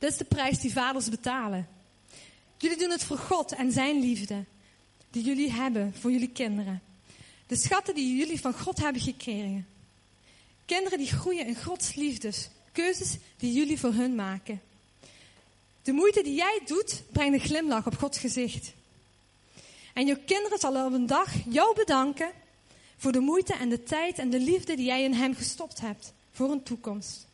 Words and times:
Dit 0.00 0.10
is 0.10 0.16
de 0.16 0.24
prijs 0.24 0.60
die 0.60 0.72
vaders 0.72 1.08
betalen. 1.08 1.68
Jullie 2.56 2.78
doen 2.78 2.90
het 2.90 3.04
voor 3.04 3.18
God 3.18 3.52
en 3.52 3.72
zijn 3.72 4.00
liefde 4.00 4.44
die 5.10 5.22
jullie 5.22 5.52
hebben 5.52 5.94
voor 6.00 6.10
jullie 6.12 6.30
kinderen. 6.30 6.82
De 7.46 7.56
schatten 7.56 7.94
die 7.94 8.16
jullie 8.16 8.40
van 8.40 8.54
God 8.54 8.78
hebben 8.78 9.02
gekregen. 9.02 9.66
Kinderen 10.64 10.98
die 10.98 11.06
groeien 11.06 11.46
in 11.46 11.56
Gods 11.56 11.94
liefdes. 11.94 12.48
Keuzes 12.72 13.16
die 13.36 13.52
jullie 13.52 13.78
voor 13.78 13.92
hun 13.92 14.14
maken. 14.14 14.60
De 15.82 15.92
moeite 15.92 16.22
die 16.22 16.34
jij 16.34 16.60
doet, 16.66 17.02
brengt 17.12 17.34
een 17.34 17.48
glimlach 17.48 17.86
op 17.86 17.96
Gods 17.96 18.18
gezicht. 18.18 18.72
En 19.94 20.06
je 20.06 20.24
kinderen 20.24 20.58
zullen 20.58 20.86
op 20.86 20.92
een 20.92 21.06
dag 21.06 21.32
jou 21.48 21.74
bedanken 21.74 22.30
voor 22.96 23.12
de 23.12 23.20
moeite 23.20 23.54
en 23.54 23.68
de 23.68 23.82
tijd 23.82 24.18
en 24.18 24.30
de 24.30 24.40
liefde 24.40 24.76
die 24.76 24.86
jij 24.86 25.04
in 25.04 25.12
hem 25.12 25.34
gestopt 25.34 25.80
hebt 25.80 26.12
voor 26.32 26.50
een 26.50 26.62
toekomst. 26.62 27.28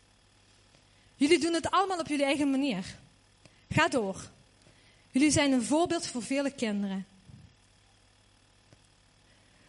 Jullie 1.16 1.38
doen 1.38 1.52
het 1.52 1.70
allemaal 1.70 1.98
op 1.98 2.08
jullie 2.08 2.24
eigen 2.24 2.50
manier. 2.50 2.96
Ga 3.70 3.88
door. 3.88 4.30
Jullie 5.11 5.30
zijn 5.30 5.52
een 5.52 5.64
voorbeeld 5.64 6.07
voor 6.07 6.22
vele 6.22 6.50
kinderen. 6.50 7.07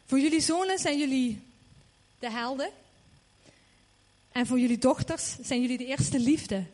Voor 0.06 0.20
jullie 0.20 0.42
zonen 0.42 0.80
zijn 0.80 0.98
jullie 0.98 1.42
de 2.20 2.32
helden. 2.32 2.70
En 4.32 4.48
voor 4.48 4.60
jullie 4.60 4.78
dochters 4.78 5.36
zijn 5.42 5.62
jullie 5.62 5.78
de 5.78 5.86
eerste 5.86 6.20
liefde. 6.20 6.66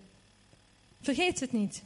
Vergeet 1.01 1.39
het 1.39 1.51
niet. 1.51 1.81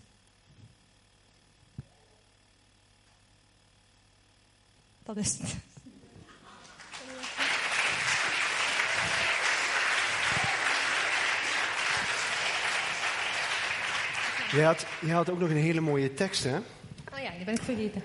Dat 5.03 5.17
is 5.17 5.37
het. 5.37 5.55
Je 14.51 14.61
had, 14.61 14.85
je 15.01 15.11
had 15.11 15.29
ook 15.29 15.39
nog 15.39 15.49
een 15.49 15.55
hele 15.55 15.81
mooie 15.81 16.13
tekst, 16.13 16.43
hè? 16.43 16.57
Oh 16.57 17.19
ja, 17.23 17.31
die 17.35 17.45
ben 17.45 17.53
ik 17.53 17.61
vergeten. 17.61 18.03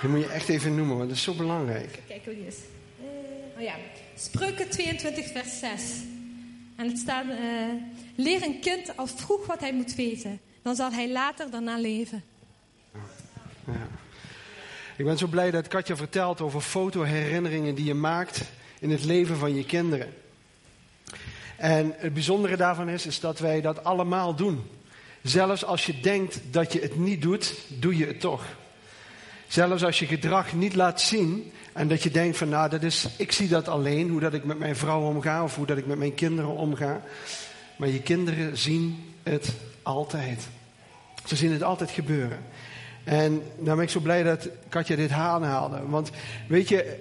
Die 0.00 0.10
moet 0.10 0.20
je 0.20 0.28
echt 0.28 0.48
even 0.48 0.74
noemen, 0.74 0.96
want 0.96 1.08
dat 1.08 1.16
is 1.16 1.22
zo 1.22 1.34
belangrijk. 1.34 1.98
Kijk 2.08 2.24
hoe 2.24 2.34
die 2.34 2.46
is. 2.46 2.56
Uh, 3.00 3.06
oh 3.56 3.62
ja, 3.62 3.74
Spreuken 4.16 4.70
22, 4.70 5.26
vers 5.26 5.58
6. 5.58 5.82
En 6.76 6.86
het 6.86 6.98
staat: 6.98 7.24
uh, 7.24 7.38
Leer 8.14 8.42
een 8.42 8.60
kind 8.60 8.96
al 8.96 9.06
vroeg 9.06 9.46
wat 9.46 9.60
hij 9.60 9.72
moet 9.72 9.94
weten, 9.94 10.40
dan 10.62 10.76
zal 10.76 10.92
hij 10.92 11.10
later 11.10 11.50
daarna 11.50 11.78
leven. 11.78 12.24
Ja. 13.64 13.88
Ik 14.96 15.04
ben 15.04 15.18
zo 15.18 15.26
blij 15.26 15.50
dat 15.50 15.68
Katja 15.68 15.96
vertelt 15.96 16.40
over 16.40 16.60
fotoherinneringen 16.60 17.74
die 17.74 17.84
je 17.84 17.94
maakt 17.94 18.42
in 18.80 18.90
het 18.90 19.04
leven 19.04 19.36
van 19.36 19.54
je 19.54 19.64
kinderen. 19.64 20.14
En 21.56 21.94
het 21.96 22.14
bijzondere 22.14 22.56
daarvan 22.56 22.88
is, 22.88 23.06
is 23.06 23.20
dat 23.20 23.38
wij 23.38 23.60
dat 23.60 23.84
allemaal 23.84 24.34
doen. 24.34 24.64
Zelfs 25.26 25.64
als 25.64 25.86
je 25.86 26.00
denkt 26.00 26.40
dat 26.50 26.72
je 26.72 26.80
het 26.80 26.98
niet 26.98 27.22
doet, 27.22 27.54
doe 27.68 27.96
je 27.96 28.06
het 28.06 28.20
toch. 28.20 28.44
Zelfs 29.46 29.84
als 29.84 29.98
je 29.98 30.06
gedrag 30.06 30.52
niet 30.52 30.74
laat 30.74 31.00
zien 31.00 31.52
en 31.72 31.88
dat 31.88 32.02
je 32.02 32.10
denkt 32.10 32.36
van 32.36 32.48
nou, 32.48 32.70
dat 32.70 32.82
is, 32.82 33.06
ik 33.16 33.32
zie 33.32 33.48
dat 33.48 33.68
alleen, 33.68 34.10
hoe 34.10 34.20
dat 34.20 34.34
ik 34.34 34.44
met 34.44 34.58
mijn 34.58 34.76
vrouw 34.76 35.00
omga 35.00 35.42
of 35.42 35.54
hoe 35.56 35.66
dat 35.66 35.78
ik 35.78 35.86
met 35.86 35.98
mijn 35.98 36.14
kinderen 36.14 36.50
omga. 36.50 37.02
Maar 37.76 37.88
je 37.88 38.02
kinderen 38.02 38.56
zien 38.58 39.04
het 39.22 39.52
altijd. 39.82 40.48
Ze 41.24 41.36
zien 41.36 41.52
het 41.52 41.62
altijd 41.62 41.90
gebeuren. 41.90 42.38
En 43.04 43.42
nou 43.56 43.76
ben 43.76 43.84
ik 43.84 43.90
zo 43.90 44.00
blij 44.00 44.22
dat 44.22 44.48
Katja 44.68 44.96
dit 44.96 45.10
aanhaalde. 45.10 45.80
Want 45.86 46.10
weet 46.48 46.68
je, 46.68 46.98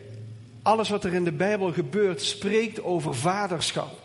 alles 0.61 0.89
wat 0.89 1.03
er 1.03 1.13
in 1.13 1.23
de 1.23 1.31
Bijbel 1.31 1.73
gebeurt, 1.73 2.21
spreekt 2.21 2.83
over 2.83 3.15
vaderschap. 3.15 4.01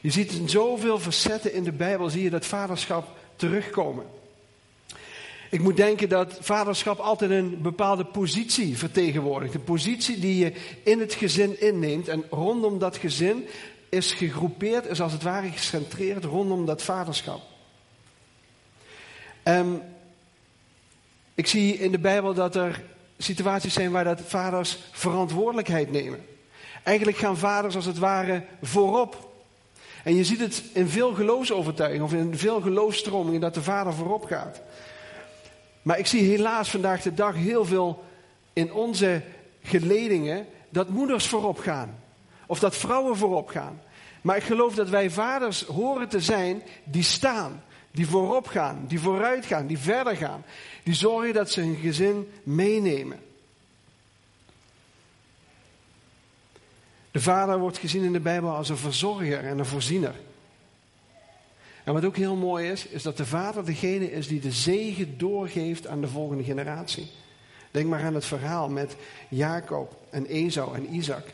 Je 0.00 0.10
ziet 0.10 0.32
in 0.32 0.48
zoveel 0.48 0.98
facetten 0.98 1.54
in 1.54 1.64
de 1.64 1.72
Bijbel, 1.72 2.10
zie 2.10 2.22
je 2.22 2.30
dat 2.30 2.46
vaderschap 2.46 3.17
terugkomen. 3.38 4.04
Ik 5.50 5.60
moet 5.60 5.76
denken 5.76 6.08
dat 6.08 6.36
vaderschap 6.40 6.98
altijd 6.98 7.30
een 7.30 7.62
bepaalde 7.62 8.04
positie 8.04 8.78
vertegenwoordigt. 8.78 9.54
Een 9.54 9.64
positie 9.64 10.18
die 10.18 10.44
je 10.44 10.52
in 10.84 11.00
het 11.00 11.14
gezin 11.14 11.60
inneemt. 11.60 12.08
En 12.08 12.24
rondom 12.30 12.78
dat 12.78 12.96
gezin 12.96 13.46
is 13.88 14.12
gegroepeerd, 14.12 14.86
is 14.86 15.00
als 15.00 15.12
het 15.12 15.22
ware 15.22 15.48
gecentreerd 15.48 16.24
rondom 16.24 16.66
dat 16.66 16.82
vaderschap. 16.82 17.40
Um, 19.44 19.82
ik 21.34 21.46
zie 21.46 21.74
in 21.74 21.90
de 21.90 21.98
Bijbel 21.98 22.34
dat 22.34 22.56
er 22.56 22.82
situaties 23.18 23.72
zijn 23.72 23.90
waar 23.90 24.04
dat 24.04 24.20
vaders 24.20 24.78
verantwoordelijkheid 24.92 25.90
nemen. 25.90 26.26
Eigenlijk 26.82 27.18
gaan 27.18 27.36
vaders 27.36 27.76
als 27.76 27.84
het 27.84 27.98
ware 27.98 28.44
voorop. 28.62 29.27
En 30.04 30.14
je 30.14 30.24
ziet 30.24 30.40
het 30.40 30.62
in 30.72 30.88
veel 30.88 31.14
geloofsovertuigingen 31.14 32.04
of 32.04 32.12
in 32.12 32.38
veel 32.38 32.60
geloofstromingen 32.60 33.40
dat 33.40 33.54
de 33.54 33.62
vader 33.62 33.94
voorop 33.94 34.24
gaat. 34.24 34.60
Maar 35.82 35.98
ik 35.98 36.06
zie 36.06 36.22
helaas 36.22 36.70
vandaag 36.70 37.02
de 37.02 37.14
dag 37.14 37.34
heel 37.34 37.64
veel 37.64 38.04
in 38.52 38.72
onze 38.72 39.22
geledingen 39.62 40.46
dat 40.68 40.88
moeders 40.88 41.26
voorop 41.26 41.58
gaan. 41.58 41.98
Of 42.46 42.58
dat 42.58 42.76
vrouwen 42.76 43.16
voorop 43.16 43.48
gaan. 43.48 43.80
Maar 44.22 44.36
ik 44.36 44.42
geloof 44.42 44.74
dat 44.74 44.88
wij 44.88 45.10
vaders 45.10 45.62
horen 45.62 46.08
te 46.08 46.20
zijn 46.20 46.62
die 46.84 47.02
staan. 47.02 47.62
Die 47.90 48.06
voorop 48.06 48.46
gaan, 48.46 48.84
die 48.88 49.00
vooruit 49.00 49.46
gaan, 49.46 49.66
die 49.66 49.78
verder 49.78 50.16
gaan. 50.16 50.44
Die 50.82 50.94
zorgen 50.94 51.34
dat 51.34 51.50
ze 51.50 51.60
hun 51.60 51.76
gezin 51.76 52.28
meenemen. 52.42 53.18
De 57.18 57.24
vader 57.24 57.58
wordt 57.58 57.78
gezien 57.78 58.04
in 58.04 58.12
de 58.12 58.20
Bijbel 58.20 58.50
als 58.50 58.68
een 58.68 58.76
verzorger 58.76 59.44
en 59.44 59.58
een 59.58 59.66
voorziener. 59.66 60.14
En 61.84 61.92
wat 61.92 62.04
ook 62.04 62.16
heel 62.16 62.36
mooi 62.36 62.70
is, 62.70 62.86
is 62.86 63.02
dat 63.02 63.16
de 63.16 63.26
vader 63.26 63.64
degene 63.64 64.12
is 64.12 64.28
die 64.28 64.40
de 64.40 64.52
zegen 64.52 65.18
doorgeeft 65.18 65.86
aan 65.86 66.00
de 66.00 66.08
volgende 66.08 66.44
generatie. 66.44 67.10
Denk 67.70 67.86
maar 67.86 68.04
aan 68.04 68.14
het 68.14 68.24
verhaal 68.24 68.68
met 68.68 68.96
Jacob 69.28 69.96
en 70.10 70.26
Esau 70.26 70.74
en 70.74 70.94
Isaac. 70.94 71.24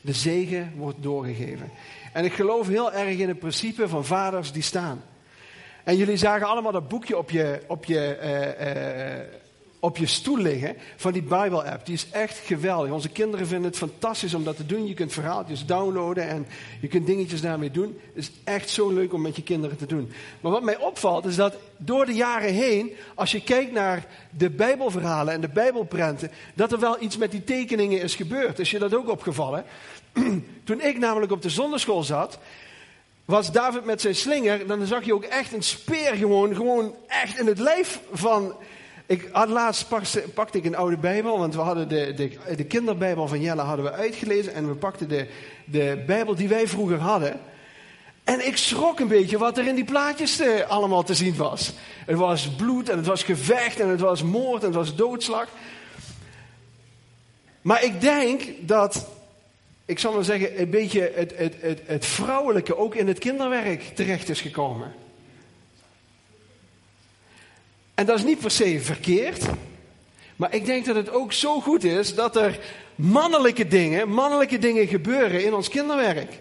De 0.00 0.12
zegen 0.12 0.72
wordt 0.76 1.02
doorgegeven. 1.02 1.70
En 2.12 2.24
ik 2.24 2.32
geloof 2.32 2.68
heel 2.68 2.92
erg 2.92 3.18
in 3.18 3.28
het 3.28 3.38
principe 3.38 3.88
van 3.88 4.04
vaders 4.04 4.52
die 4.52 4.62
staan. 4.62 5.02
En 5.84 5.96
jullie 5.96 6.16
zagen 6.16 6.46
allemaal 6.46 6.72
dat 6.72 6.88
boekje 6.88 7.18
op 7.18 7.30
je, 7.30 7.60
op 7.66 7.84
je, 7.84 8.18
uh, 8.22 8.66
uh, 8.68 9.40
op 9.80 9.96
je 9.96 10.06
stoel 10.06 10.36
liggen 10.36 10.76
van 10.96 11.12
die 11.12 11.22
Bible-app. 11.22 11.86
Die 11.86 11.94
is 11.94 12.06
echt 12.10 12.38
geweldig. 12.38 12.92
Onze 12.92 13.08
kinderen 13.08 13.46
vinden 13.46 13.68
het 13.68 13.78
fantastisch 13.78 14.34
om 14.34 14.44
dat 14.44 14.56
te 14.56 14.66
doen. 14.66 14.86
Je 14.86 14.94
kunt 14.94 15.12
verhaaltjes 15.12 15.66
downloaden 15.66 16.28
en 16.28 16.46
je 16.80 16.88
kunt 16.88 17.06
dingetjes 17.06 17.40
daarmee 17.40 17.70
doen. 17.70 17.98
Het 18.14 18.24
is 18.24 18.30
echt 18.44 18.70
zo 18.70 18.90
leuk 18.90 19.12
om 19.12 19.22
met 19.22 19.36
je 19.36 19.42
kinderen 19.42 19.76
te 19.76 19.86
doen. 19.86 20.12
Maar 20.40 20.52
wat 20.52 20.62
mij 20.62 20.78
opvalt 20.78 21.24
is 21.24 21.36
dat 21.36 21.54
door 21.76 22.06
de 22.06 22.14
jaren 22.14 22.52
heen, 22.52 22.92
als 23.14 23.32
je 23.32 23.42
kijkt 23.42 23.72
naar 23.72 24.06
de 24.30 24.50
Bijbelverhalen 24.50 25.34
en 25.34 25.40
de 25.40 25.48
Bijbelprenten, 25.48 26.30
dat 26.54 26.72
er 26.72 26.80
wel 26.80 27.02
iets 27.02 27.16
met 27.16 27.30
die 27.30 27.44
tekeningen 27.44 28.00
is 28.00 28.14
gebeurd. 28.14 28.58
Is 28.58 28.70
je 28.70 28.78
dat 28.78 28.94
ook 28.94 29.08
opgevallen? 29.08 29.64
Toen 30.64 30.80
ik 30.80 30.98
namelijk 30.98 31.32
op 31.32 31.42
de 31.42 31.50
zonneschool 31.50 32.02
zat, 32.02 32.38
was 33.24 33.52
David 33.52 33.84
met 33.84 34.00
zijn 34.00 34.14
slinger, 34.14 34.66
dan 34.66 34.86
zag 34.86 35.04
je 35.04 35.14
ook 35.14 35.24
echt 35.24 35.52
een 35.52 35.62
speer 35.62 36.14
gewoon, 36.14 36.54
gewoon 36.54 36.94
echt 37.06 37.38
in 37.38 37.46
het 37.46 37.58
lijf 37.58 38.00
van... 38.12 38.54
Ik 39.10 39.28
had 39.32 39.48
laatst 39.48 39.88
pakte, 40.34 40.58
ik 40.58 40.64
een 40.64 40.76
oude 40.76 40.96
bijbel, 40.96 41.38
want 41.38 41.54
we 41.54 41.60
hadden 41.60 41.88
de, 41.88 42.14
de, 42.14 42.54
de 42.56 42.64
kinderbijbel 42.64 43.28
van 43.28 43.40
Jelle 43.40 43.62
hadden 43.62 43.84
we 43.84 43.92
uitgelezen 43.92 44.54
en 44.54 44.68
we 44.68 44.74
pakten 44.74 45.08
de, 45.08 45.26
de 45.64 46.02
bijbel 46.06 46.34
die 46.34 46.48
wij 46.48 46.68
vroeger 46.68 46.98
hadden. 46.98 47.40
En 48.24 48.46
ik 48.46 48.56
schrok 48.56 49.00
een 49.00 49.08
beetje 49.08 49.38
wat 49.38 49.58
er 49.58 49.66
in 49.66 49.74
die 49.74 49.84
plaatjes 49.84 50.40
uh, 50.40 50.68
allemaal 50.68 51.02
te 51.02 51.14
zien 51.14 51.36
was. 51.36 51.72
Het 52.06 52.16
was 52.16 52.48
bloed 52.48 52.88
en 52.88 52.96
het 52.96 53.06
was 53.06 53.22
gevecht 53.22 53.80
en 53.80 53.88
het 53.88 54.00
was 54.00 54.22
moord 54.22 54.60
en 54.60 54.66
het 54.66 54.76
was 54.76 54.96
doodslag. 54.96 55.48
Maar 57.62 57.84
ik 57.84 58.00
denk 58.00 58.42
dat 58.60 59.08
ik 59.84 59.98
zal 59.98 60.12
maar 60.12 60.24
zeggen, 60.24 60.60
een 60.60 60.70
beetje 60.70 61.12
het, 61.14 61.36
het, 61.36 61.54
het, 61.60 61.80
het 61.84 62.06
vrouwelijke 62.06 62.76
ook 62.76 62.94
in 62.94 63.08
het 63.08 63.18
kinderwerk 63.18 63.82
terecht 63.94 64.28
is 64.28 64.40
gekomen. 64.40 64.92
En 68.00 68.06
dat 68.06 68.18
is 68.18 68.24
niet 68.24 68.38
per 68.38 68.50
se 68.50 68.80
verkeerd. 68.80 69.44
Maar 70.36 70.54
ik 70.54 70.64
denk 70.64 70.84
dat 70.84 70.96
het 70.96 71.10
ook 71.10 71.32
zo 71.32 71.60
goed 71.60 71.84
is 71.84 72.14
dat 72.14 72.36
er 72.36 72.58
mannelijke 72.94 73.66
dingen, 73.66 74.08
mannelijke 74.08 74.58
dingen 74.58 74.86
gebeuren 74.86 75.44
in 75.44 75.54
ons 75.54 75.68
kinderwerk. 75.68 76.38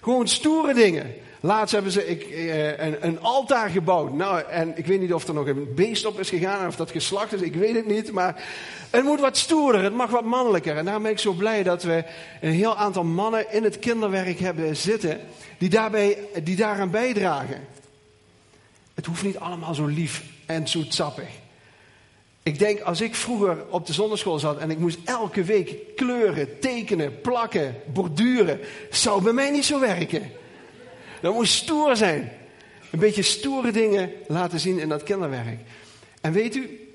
Gewoon 0.00 0.28
stoere 0.28 0.74
dingen. 0.74 1.14
Laatst 1.40 1.74
hebben 1.74 1.92
ze 1.92 2.06
ik, 2.06 2.22
eh, 2.22 2.78
een, 2.78 3.06
een, 3.06 3.20
altaar 3.20 3.68
gebouwd. 3.68 4.12
Nou, 4.12 4.42
en 4.50 4.78
ik 4.78 4.86
weet 4.86 5.00
niet 5.00 5.14
of 5.14 5.28
er 5.28 5.34
nog 5.34 5.46
een 5.46 5.74
beest 5.74 6.06
op 6.06 6.20
is 6.20 6.28
gegaan 6.28 6.66
of 6.66 6.76
dat 6.76 6.90
geslacht 6.90 7.32
is, 7.32 7.40
ik 7.40 7.54
weet 7.54 7.74
het 7.74 7.86
niet. 7.86 8.12
Maar 8.12 8.44
het 8.90 9.04
moet 9.04 9.20
wat 9.20 9.36
stoerder, 9.36 9.82
het 9.82 9.94
mag 9.94 10.10
wat 10.10 10.24
mannelijker. 10.24 10.76
En 10.76 10.84
daarom 10.84 11.02
ben 11.02 11.12
ik 11.12 11.18
zo 11.18 11.32
blij 11.32 11.62
dat 11.62 11.82
we 11.82 12.04
een 12.40 12.52
heel 12.52 12.76
aantal 12.76 13.04
mannen 13.04 13.52
in 13.52 13.64
het 13.64 13.78
kinderwerk 13.78 14.38
hebben 14.38 14.76
zitten 14.76 15.20
die, 15.58 15.68
daarbij, 15.68 16.18
die 16.42 16.56
daaraan 16.56 16.90
bijdragen. 16.90 17.66
Het 18.94 19.06
hoeft 19.06 19.22
niet 19.22 19.38
allemaal 19.38 19.74
zo 19.74 19.86
lief 19.86 20.22
en 20.50 20.68
zoetsappig. 20.68 21.28
Ik 22.42 22.58
denk, 22.58 22.80
als 22.80 23.00
ik 23.00 23.14
vroeger 23.14 23.64
op 23.68 23.86
de 23.86 23.92
zonneschool 23.92 24.38
zat 24.38 24.58
en 24.58 24.70
ik 24.70 24.78
moest 24.78 24.98
elke 25.04 25.44
week 25.44 25.96
kleuren, 25.96 26.58
tekenen, 26.58 27.20
plakken, 27.20 27.74
borduren, 27.92 28.60
zou 28.90 29.22
bij 29.22 29.32
mij 29.32 29.50
niet 29.50 29.64
zo 29.64 29.80
werken. 29.80 30.30
Dat 31.20 31.34
moest 31.34 31.52
stoer 31.52 31.96
zijn. 31.96 32.32
een 32.90 32.98
beetje 32.98 33.22
stoere 33.22 33.72
dingen 33.72 34.12
laten 34.26 34.60
zien 34.60 34.78
in 34.78 34.88
dat 34.88 35.02
kinderwerk. 35.02 35.58
En 36.20 36.32
weet 36.32 36.56
u, 36.56 36.92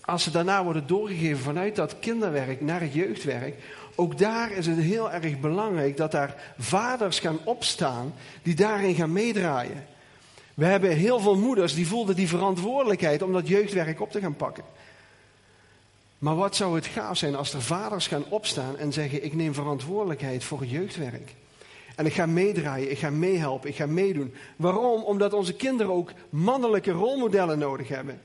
als 0.00 0.22
ze 0.22 0.30
daarna 0.30 0.64
worden 0.64 0.86
doorgegeven 0.86 1.38
vanuit 1.38 1.76
dat 1.76 1.98
kinderwerk 1.98 2.60
naar 2.60 2.80
het 2.80 2.92
jeugdwerk, 2.92 3.54
ook 3.94 4.18
daar 4.18 4.50
is 4.50 4.66
het 4.66 4.78
heel 4.78 5.12
erg 5.12 5.40
belangrijk 5.40 5.96
dat 5.96 6.10
daar 6.10 6.54
vaders 6.58 7.18
gaan 7.18 7.38
opstaan 7.44 8.14
die 8.42 8.54
daarin 8.54 8.94
gaan 8.94 9.12
meedraaien. 9.12 9.86
We 10.58 10.64
hebben 10.64 10.90
heel 10.90 11.20
veel 11.20 11.36
moeders 11.36 11.74
die 11.74 11.86
voelden 11.86 12.16
die 12.16 12.28
verantwoordelijkheid 12.28 13.22
om 13.22 13.32
dat 13.32 13.48
jeugdwerk 13.48 14.00
op 14.00 14.10
te 14.10 14.20
gaan 14.20 14.36
pakken. 14.36 14.64
Maar 16.18 16.36
wat 16.36 16.56
zou 16.56 16.74
het 16.74 16.86
gaaf 16.86 17.16
zijn 17.16 17.34
als 17.34 17.52
er 17.52 17.62
vaders 17.62 18.06
gaan 18.06 18.24
opstaan 18.28 18.76
en 18.76 18.92
zeggen: 18.92 19.24
Ik 19.24 19.34
neem 19.34 19.54
verantwoordelijkheid 19.54 20.44
voor 20.44 20.64
jeugdwerk. 20.64 21.34
En 21.96 22.06
ik 22.06 22.12
ga 22.12 22.26
meedraaien, 22.26 22.90
ik 22.90 22.98
ga 22.98 23.10
meehelpen, 23.10 23.68
ik 23.68 23.76
ga 23.76 23.86
meedoen. 23.86 24.34
Waarom? 24.56 25.02
Omdat 25.02 25.32
onze 25.32 25.54
kinderen 25.54 25.92
ook 25.92 26.12
mannelijke 26.30 26.90
rolmodellen 26.90 27.58
nodig 27.58 27.88
hebben. 27.88 28.20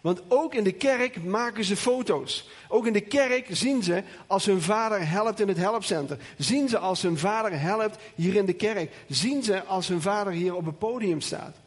Want 0.00 0.22
ook 0.28 0.54
in 0.54 0.64
de 0.64 0.72
kerk 0.72 1.24
maken 1.24 1.64
ze 1.64 1.76
foto's. 1.76 2.48
Ook 2.68 2.86
in 2.86 2.92
de 2.92 3.00
kerk 3.00 3.46
zien 3.50 3.82
ze 3.82 4.02
als 4.26 4.46
hun 4.46 4.62
vader 4.62 5.08
helpt 5.08 5.40
in 5.40 5.48
het 5.48 5.56
helpcenter. 5.56 6.18
Zien 6.38 6.68
ze 6.68 6.78
als 6.78 7.02
hun 7.02 7.18
vader 7.18 7.60
helpt 7.60 7.96
hier 8.14 8.34
in 8.34 8.46
de 8.46 8.52
kerk. 8.52 8.92
Zien 9.08 9.42
ze 9.42 9.64
als 9.64 9.88
hun 9.88 10.00
vader 10.00 10.32
hier 10.32 10.54
op 10.54 10.66
het 10.66 10.78
podium 10.78 11.20
staat. 11.20 11.64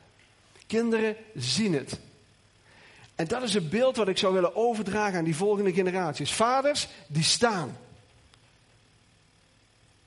Kinderen 0.69 1.15
zien 1.35 1.73
het. 1.73 1.99
En 3.15 3.27
dat 3.27 3.43
is 3.43 3.53
het 3.53 3.69
beeld 3.69 3.95
wat 3.95 4.07
ik 4.07 4.17
zou 4.17 4.33
willen 4.33 4.55
overdragen 4.55 5.17
aan 5.17 5.23
die 5.23 5.35
volgende 5.35 5.73
generaties. 5.73 6.31
Vaders 6.31 6.87
die 7.07 7.23
staan. 7.23 7.77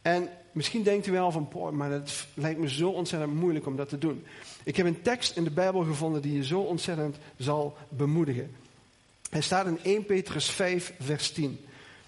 En 0.03 0.29
misschien 0.53 0.83
denkt 0.83 1.07
u 1.07 1.13
wel 1.13 1.31
van, 1.31 1.77
maar 1.77 1.91
het 1.91 2.27
lijkt 2.35 2.61
me 2.61 2.71
zo 2.71 2.89
ontzettend 2.89 3.35
moeilijk 3.35 3.67
om 3.67 3.77
dat 3.77 3.89
te 3.89 3.99
doen. 3.99 4.25
Ik 4.65 4.77
heb 4.77 4.87
een 4.87 5.03
tekst 5.03 5.37
in 5.37 5.45
de 5.45 5.51
Bijbel 5.51 5.85
gevonden 5.85 6.23
die 6.23 6.37
je 6.37 6.45
zo 6.45 6.61
ontzettend 6.61 7.17
zal 7.37 7.77
bemoedigen. 7.89 8.55
Hij 9.31 9.43
staat 9.43 9.67
in 9.67 9.79
1 9.83 10.07
Petrus 10.07 10.51
5, 10.51 10.95
vers 11.01 11.33
10. 11.33 11.65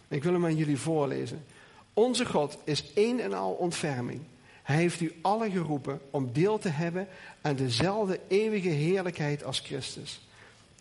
Ik 0.08 0.22
wil 0.22 0.32
hem 0.32 0.44
aan 0.44 0.56
jullie 0.56 0.78
voorlezen. 0.78 1.44
Onze 1.92 2.26
God 2.26 2.58
is 2.64 2.92
één 2.92 3.20
en 3.20 3.32
al 3.32 3.52
ontferming. 3.52 4.20
Hij 4.64 4.76
heeft 4.76 5.00
u 5.00 5.12
allen 5.22 5.50
geroepen 5.50 6.00
om 6.10 6.32
deel 6.32 6.58
te 6.58 6.68
hebben 6.68 7.08
aan 7.40 7.56
dezelfde 7.56 8.20
eeuwige 8.28 8.68
heerlijkheid 8.68 9.44
als 9.44 9.60
Christus. 9.60 10.20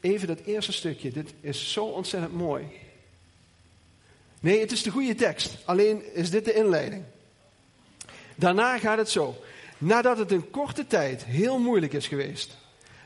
Even 0.01 0.27
dat 0.27 0.39
eerste 0.39 0.71
stukje, 0.71 1.11
dit 1.11 1.33
is 1.41 1.71
zo 1.71 1.85
ontzettend 1.85 2.33
mooi. 2.33 2.65
Nee, 4.39 4.59
het 4.59 4.71
is 4.71 4.83
de 4.83 4.91
goede 4.91 5.15
tekst, 5.15 5.57
alleen 5.65 6.15
is 6.15 6.29
dit 6.29 6.45
de 6.45 6.53
inleiding. 6.53 7.03
Daarna 8.35 8.77
gaat 8.77 8.97
het 8.97 9.09
zo. 9.09 9.35
Nadat 9.77 10.17
het 10.17 10.31
een 10.31 10.49
korte 10.49 10.87
tijd 10.87 11.25
heel 11.25 11.59
moeilijk 11.59 11.93
is 11.93 12.07
geweest, 12.07 12.57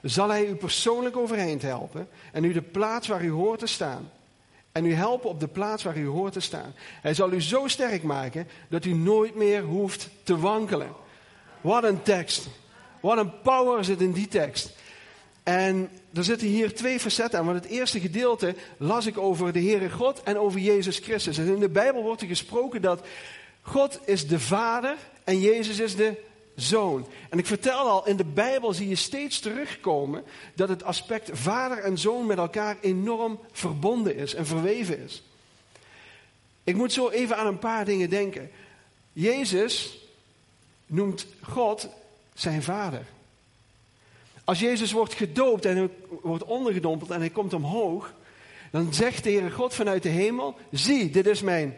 zal 0.01 0.29
hij 0.29 0.47
u 0.47 0.56
persoonlijk 0.56 1.18
overeind 1.18 1.62
helpen 1.62 2.07
en 2.31 2.44
u 2.44 2.53
de 2.53 2.62
plaats 2.62 3.07
waar 3.07 3.24
u 3.24 3.29
hoort 3.29 3.59
te 3.59 3.68
staan. 3.68 4.12
En 4.77 4.85
u 4.85 4.94
helpen 4.94 5.29
op 5.29 5.39
de 5.39 5.47
plaats 5.47 5.83
waar 5.83 5.97
u 5.97 6.07
hoort 6.07 6.33
te 6.33 6.39
staan. 6.39 6.74
Hij 7.01 7.13
zal 7.13 7.31
u 7.31 7.41
zo 7.41 7.68
sterk 7.68 8.03
maken 8.03 8.47
dat 8.69 8.85
u 8.85 8.94
nooit 8.94 9.35
meer 9.35 9.62
hoeft 9.63 10.09
te 10.24 10.38
wankelen. 10.38 10.89
Wat 11.62 11.83
een 11.83 12.01
tekst. 12.01 12.47
Wat 13.01 13.18
een 13.18 13.41
power 13.41 13.85
zit 13.85 14.01
in 14.01 14.12
die 14.12 14.27
tekst. 14.27 14.75
En 15.44 15.89
er 16.13 16.24
zitten 16.24 16.47
hier 16.47 16.75
twee 16.75 17.00
facetten 17.00 17.39
aan. 17.39 17.45
Want 17.45 17.63
het 17.63 17.71
eerste 17.71 18.00
gedeelte 18.00 18.56
las 18.77 19.06
ik 19.06 19.18
over 19.18 19.53
de 19.53 19.62
Heere 19.62 19.89
God 19.89 20.24
en 20.24 20.38
over 20.38 20.59
Jezus 20.59 21.00
Christus. 21.00 21.38
En 21.38 21.47
in 21.47 21.59
de 21.59 21.69
Bijbel 21.69 22.03
wordt 22.03 22.21
er 22.21 22.27
gesproken 22.27 22.81
dat 22.81 23.06
God 23.62 24.00
is 24.06 24.27
de 24.27 24.39
Vader 24.39 24.95
en 25.24 25.39
Jezus 25.39 25.79
is 25.79 25.95
de 25.95 26.15
Zoon. 26.57 27.07
En 27.30 27.38
ik 27.38 27.45
vertel 27.45 27.89
al, 27.89 28.07
in 28.07 28.15
de 28.15 28.25
Bijbel 28.25 28.74
zie 28.74 28.88
je 28.88 28.95
steeds 28.95 29.39
terugkomen 29.39 30.24
dat 30.56 30.69
het 30.69 30.83
aspect 30.83 31.30
vader 31.33 31.77
en 31.77 31.98
zoon 31.98 32.25
met 32.25 32.38
elkaar 32.38 32.77
enorm 32.81 33.39
verbonden 33.51 34.15
is 34.15 34.33
en 34.33 34.45
verweven 34.45 35.04
is. 35.04 35.24
Ik 36.63 36.75
moet 36.75 36.94
zo 36.94 37.09
even 37.09 37.38
aan 37.38 37.48
een 37.48 37.59
paar 37.59 37.86
dingen 37.86 38.09
denken. 38.09 38.51
Jezus 39.13 39.98
noemt 40.86 41.25
God 41.42 41.88
zijn 42.33 42.63
vader. 42.63 43.06
Als 44.44 44.60
Jezus 44.60 44.92
wordt 44.92 45.13
gedoopt 45.13 45.65
en 45.65 45.92
wordt 46.21 46.44
ondergedompeld 46.44 47.10
en 47.10 47.19
hij 47.19 47.30
komt 47.30 47.53
omhoog, 47.53 48.13
dan 48.71 48.94
zegt 48.94 49.24
de 49.24 49.30
Heere 49.30 49.51
God 49.51 49.74
vanuit 49.74 50.03
de 50.03 50.10
hemel: 50.10 50.57
Zie, 50.71 51.10
dit 51.10 51.27
is 51.27 51.42
mijn 51.42 51.77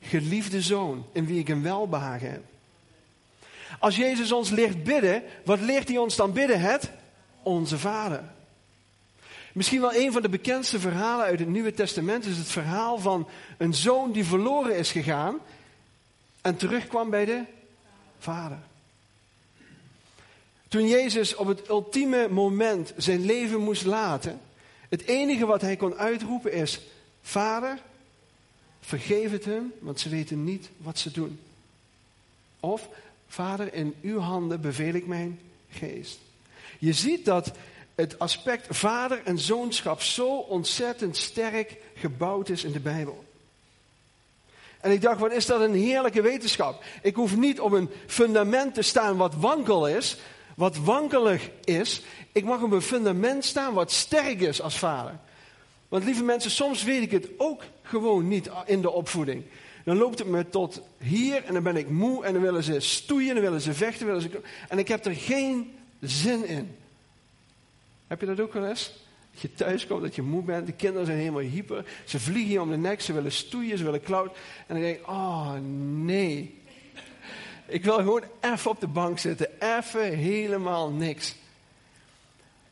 geliefde 0.00 0.62
zoon, 0.62 1.04
in 1.12 1.26
wie 1.26 1.38
ik 1.38 1.48
een 1.48 1.62
welbehagen 1.62 2.30
heb. 2.30 2.51
Als 3.78 3.96
Jezus 3.96 4.32
ons 4.32 4.50
leert 4.50 4.84
bidden, 4.84 5.22
wat 5.44 5.60
leert 5.60 5.88
hij 5.88 5.98
ons 5.98 6.16
dan 6.16 6.32
bidden? 6.32 6.60
Het 6.60 6.90
onze 7.42 7.78
Vader. 7.78 8.22
Misschien 9.52 9.80
wel 9.80 9.94
een 9.94 10.12
van 10.12 10.22
de 10.22 10.28
bekendste 10.28 10.80
verhalen 10.80 11.26
uit 11.26 11.38
het 11.38 11.48
Nieuwe 11.48 11.74
Testament 11.74 12.24
is 12.24 12.36
het 12.36 12.48
verhaal 12.48 12.98
van 12.98 13.28
een 13.58 13.74
zoon 13.74 14.12
die 14.12 14.24
verloren 14.24 14.76
is 14.76 14.92
gegaan 14.92 15.38
en 16.40 16.56
terugkwam 16.56 17.10
bij 17.10 17.24
de 17.24 17.42
Vader. 18.18 18.58
Toen 20.68 20.88
Jezus 20.88 21.34
op 21.34 21.46
het 21.46 21.68
ultieme 21.68 22.28
moment 22.28 22.92
zijn 22.96 23.24
leven 23.24 23.60
moest 23.60 23.84
laten, 23.84 24.40
het 24.88 25.06
enige 25.06 25.46
wat 25.46 25.60
hij 25.60 25.76
kon 25.76 25.94
uitroepen 25.94 26.52
is: 26.52 26.80
Vader, 27.22 27.78
vergeef 28.80 29.30
het 29.30 29.44
hem, 29.44 29.72
want 29.78 30.00
ze 30.00 30.08
weten 30.08 30.44
niet 30.44 30.70
wat 30.76 30.98
ze 30.98 31.10
doen. 31.10 31.40
Of 32.60 32.88
Vader, 33.32 33.74
in 33.74 33.94
uw 34.02 34.18
handen 34.18 34.60
beveel 34.60 34.94
ik 34.94 35.06
mijn 35.06 35.40
geest. 35.70 36.18
Je 36.78 36.92
ziet 36.92 37.24
dat 37.24 37.52
het 37.94 38.18
aspect 38.18 38.76
vader 38.76 39.20
en 39.24 39.38
zoonschap 39.38 40.02
zo 40.02 40.36
ontzettend 40.36 41.16
sterk 41.16 41.76
gebouwd 41.94 42.48
is 42.48 42.64
in 42.64 42.72
de 42.72 42.80
Bijbel. 42.80 43.24
En 44.80 44.90
ik 44.90 45.00
dacht, 45.00 45.20
wat 45.20 45.32
is 45.32 45.46
dat 45.46 45.60
een 45.60 45.74
heerlijke 45.74 46.22
wetenschap. 46.22 46.84
Ik 47.02 47.14
hoef 47.14 47.36
niet 47.36 47.60
op 47.60 47.72
een 47.72 47.90
fundament 48.06 48.74
te 48.74 48.82
staan 48.82 49.16
wat 49.16 49.34
wankel 49.34 49.88
is, 49.88 50.16
wat 50.56 50.76
wankelig 50.76 51.50
is. 51.64 52.02
Ik 52.32 52.44
mag 52.44 52.62
op 52.62 52.72
een 52.72 52.82
fundament 52.82 53.44
staan 53.44 53.74
wat 53.74 53.92
sterk 53.92 54.40
is 54.40 54.62
als 54.62 54.78
vader. 54.78 55.18
Want 55.88 56.04
lieve 56.04 56.24
mensen, 56.24 56.50
soms 56.50 56.82
weet 56.82 57.02
ik 57.02 57.10
het 57.10 57.28
ook 57.36 57.62
gewoon 57.82 58.28
niet 58.28 58.50
in 58.66 58.82
de 58.82 58.90
opvoeding. 58.90 59.44
Dan 59.84 59.96
loopt 59.96 60.18
het 60.18 60.28
me 60.28 60.48
tot 60.48 60.82
hier 60.98 61.44
en 61.44 61.54
dan 61.54 61.62
ben 61.62 61.76
ik 61.76 61.88
moe 61.88 62.24
en 62.24 62.32
dan 62.32 62.42
willen 62.42 62.62
ze 62.62 62.80
stoeien, 62.80 63.34
dan 63.34 63.42
willen 63.42 63.60
ze 63.60 63.74
vechten. 63.74 64.06
Willen 64.06 64.22
ze... 64.22 64.40
En 64.68 64.78
ik 64.78 64.88
heb 64.88 65.04
er 65.04 65.14
geen 65.14 65.74
zin 66.00 66.46
in. 66.46 66.76
Heb 68.06 68.20
je 68.20 68.26
dat 68.26 68.40
ook 68.40 68.52
wel 68.52 68.66
eens? 68.66 68.92
Dat 69.32 69.40
je 69.40 69.54
thuis 69.54 69.86
komt, 69.86 70.02
dat 70.02 70.14
je 70.14 70.22
moe 70.22 70.42
bent, 70.42 70.66
de 70.66 70.72
kinderen 70.72 71.06
zijn 71.06 71.18
helemaal 71.18 71.40
hyper. 71.40 71.84
Ze 72.04 72.20
vliegen 72.20 72.52
je 72.52 72.60
om 72.60 72.70
de 72.70 72.76
nek, 72.76 73.00
ze 73.00 73.12
willen 73.12 73.32
stoeien, 73.32 73.78
ze 73.78 73.84
willen 73.84 74.02
klauwen. 74.02 74.32
En 74.66 74.74
dan 74.74 74.80
denk 74.80 74.98
ik, 74.98 75.08
oh 75.08 75.52
nee. 75.94 76.60
Ik 77.66 77.84
wil 77.84 77.96
gewoon 77.96 78.22
even 78.40 78.70
op 78.70 78.80
de 78.80 78.86
bank 78.86 79.18
zitten, 79.18 79.48
even 79.58 80.16
helemaal 80.16 80.90
niks. 80.90 81.34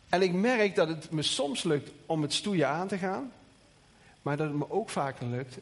En 0.09 0.23
ik 0.23 0.33
merk 0.33 0.75
dat 0.75 0.89
het 0.89 1.11
me 1.11 1.23
soms 1.23 1.63
lukt 1.63 1.91
om 2.07 2.23
het 2.23 2.33
stoeien 2.33 2.69
aan 2.69 2.89
te 2.89 2.99
gaan, 2.99 3.33
maar 4.23 4.37
dat 4.37 4.49
het 4.49 4.57
me 4.57 4.71
ook 4.71 4.91
vaker 4.91 5.27
lukt 5.27 5.59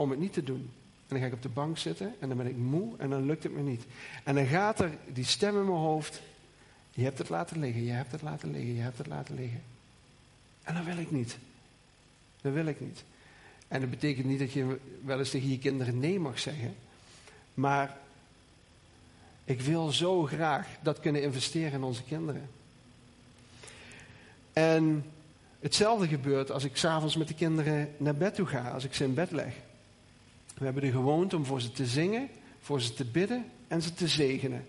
om 0.00 0.10
het 0.10 0.18
niet 0.18 0.32
te 0.32 0.42
doen. 0.42 0.70
En 1.06 1.06
dan 1.08 1.18
ga 1.18 1.26
ik 1.26 1.32
op 1.32 1.42
de 1.42 1.48
bank 1.48 1.78
zitten 1.78 2.14
en 2.18 2.28
dan 2.28 2.36
ben 2.36 2.46
ik 2.46 2.56
moe 2.56 2.96
en 2.98 3.10
dan 3.10 3.26
lukt 3.26 3.42
het 3.42 3.52
me 3.52 3.62
niet. 3.62 3.84
En 4.24 4.34
dan 4.34 4.46
gaat 4.46 4.80
er 4.80 4.90
die 5.12 5.24
stem 5.24 5.56
in 5.56 5.64
mijn 5.64 5.78
hoofd. 5.78 6.20
Je 6.90 7.02
hebt 7.02 7.18
het 7.18 7.28
laten 7.28 7.58
liggen, 7.58 7.84
je 7.84 7.90
hebt 7.90 8.12
het 8.12 8.22
laten 8.22 8.50
liggen, 8.50 8.74
je 8.74 8.80
hebt 8.80 8.98
het 8.98 9.06
laten 9.06 9.34
liggen. 9.34 9.62
En 10.62 10.74
dan 10.74 10.84
wil 10.84 10.98
ik 10.98 11.10
niet. 11.10 11.38
Dat 12.40 12.52
wil 12.52 12.66
ik 12.66 12.80
niet. 12.80 13.04
En 13.68 13.80
dat 13.80 13.90
betekent 13.90 14.26
niet 14.26 14.38
dat 14.38 14.52
je 14.52 14.78
wel 15.04 15.18
eens 15.18 15.30
tegen 15.30 15.50
je 15.50 15.58
kinderen 15.58 15.98
nee 15.98 16.20
mag 16.20 16.38
zeggen. 16.38 16.74
Maar 17.54 17.96
ik 19.44 19.60
wil 19.60 19.90
zo 19.90 20.22
graag 20.22 20.68
dat 20.82 21.00
kunnen 21.00 21.22
investeren 21.22 21.72
in 21.72 21.82
onze 21.82 22.02
kinderen. 22.02 22.50
En 24.52 25.04
hetzelfde 25.60 26.08
gebeurt 26.08 26.50
als 26.50 26.64
ik 26.64 26.76
s'avonds 26.76 27.16
met 27.16 27.28
de 27.28 27.34
kinderen 27.34 27.94
naar 27.96 28.16
bed 28.16 28.34
toe 28.34 28.46
ga, 28.46 28.70
als 28.70 28.84
ik 28.84 28.94
ze 28.94 29.04
in 29.04 29.14
bed 29.14 29.30
leg. 29.30 29.54
We 30.60 30.66
hebben 30.66 30.82
de 30.82 30.90
gewoonte 30.90 31.36
om 31.36 31.44
voor 31.44 31.60
ze 31.60 31.72
te 31.72 31.86
zingen, 31.86 32.28
voor 32.60 32.80
ze 32.80 32.92
te 32.92 33.04
bidden 33.04 33.44
en 33.68 33.82
ze 33.82 33.94
te 33.94 34.08
zegenen. 34.08 34.64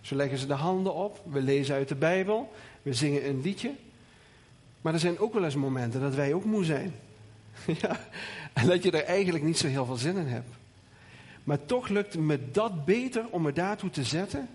Zo 0.00 0.16
leggen 0.16 0.38
ze 0.38 0.46
de 0.46 0.54
handen 0.54 0.94
op, 0.94 1.22
we 1.30 1.40
lezen 1.40 1.74
uit 1.74 1.88
de 1.88 1.94
Bijbel, 1.94 2.52
we 2.82 2.94
zingen 2.94 3.28
een 3.28 3.40
liedje. 3.40 3.74
Maar 4.80 4.92
er 4.92 4.98
zijn 4.98 5.18
ook 5.18 5.34
wel 5.34 5.44
eens 5.44 5.54
momenten 5.54 6.00
dat 6.00 6.14
wij 6.14 6.32
ook 6.34 6.44
moe 6.44 6.64
zijn. 6.64 6.94
ja, 7.80 8.00
en 8.52 8.66
dat 8.66 8.82
je 8.82 8.90
er 8.90 9.04
eigenlijk 9.04 9.44
niet 9.44 9.58
zo 9.58 9.66
heel 9.66 9.86
veel 9.86 9.96
zin 9.96 10.16
in 10.16 10.26
hebt. 10.26 10.50
Maar 11.44 11.64
toch 11.64 11.88
lukt 11.88 12.18
me 12.18 12.50
dat 12.50 12.84
beter 12.84 13.26
om 13.30 13.42
me 13.42 13.52
daartoe 13.52 13.90
te 13.90 14.04
zetten 14.04 14.48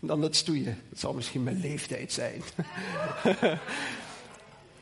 dan 0.00 0.20
dat 0.20 0.36
stoeien. 0.36 0.78
Het 0.88 1.00
zal 1.00 1.12
misschien 1.12 1.42
mijn 1.42 1.60
leeftijd 1.60 2.12
zijn. 2.12 2.42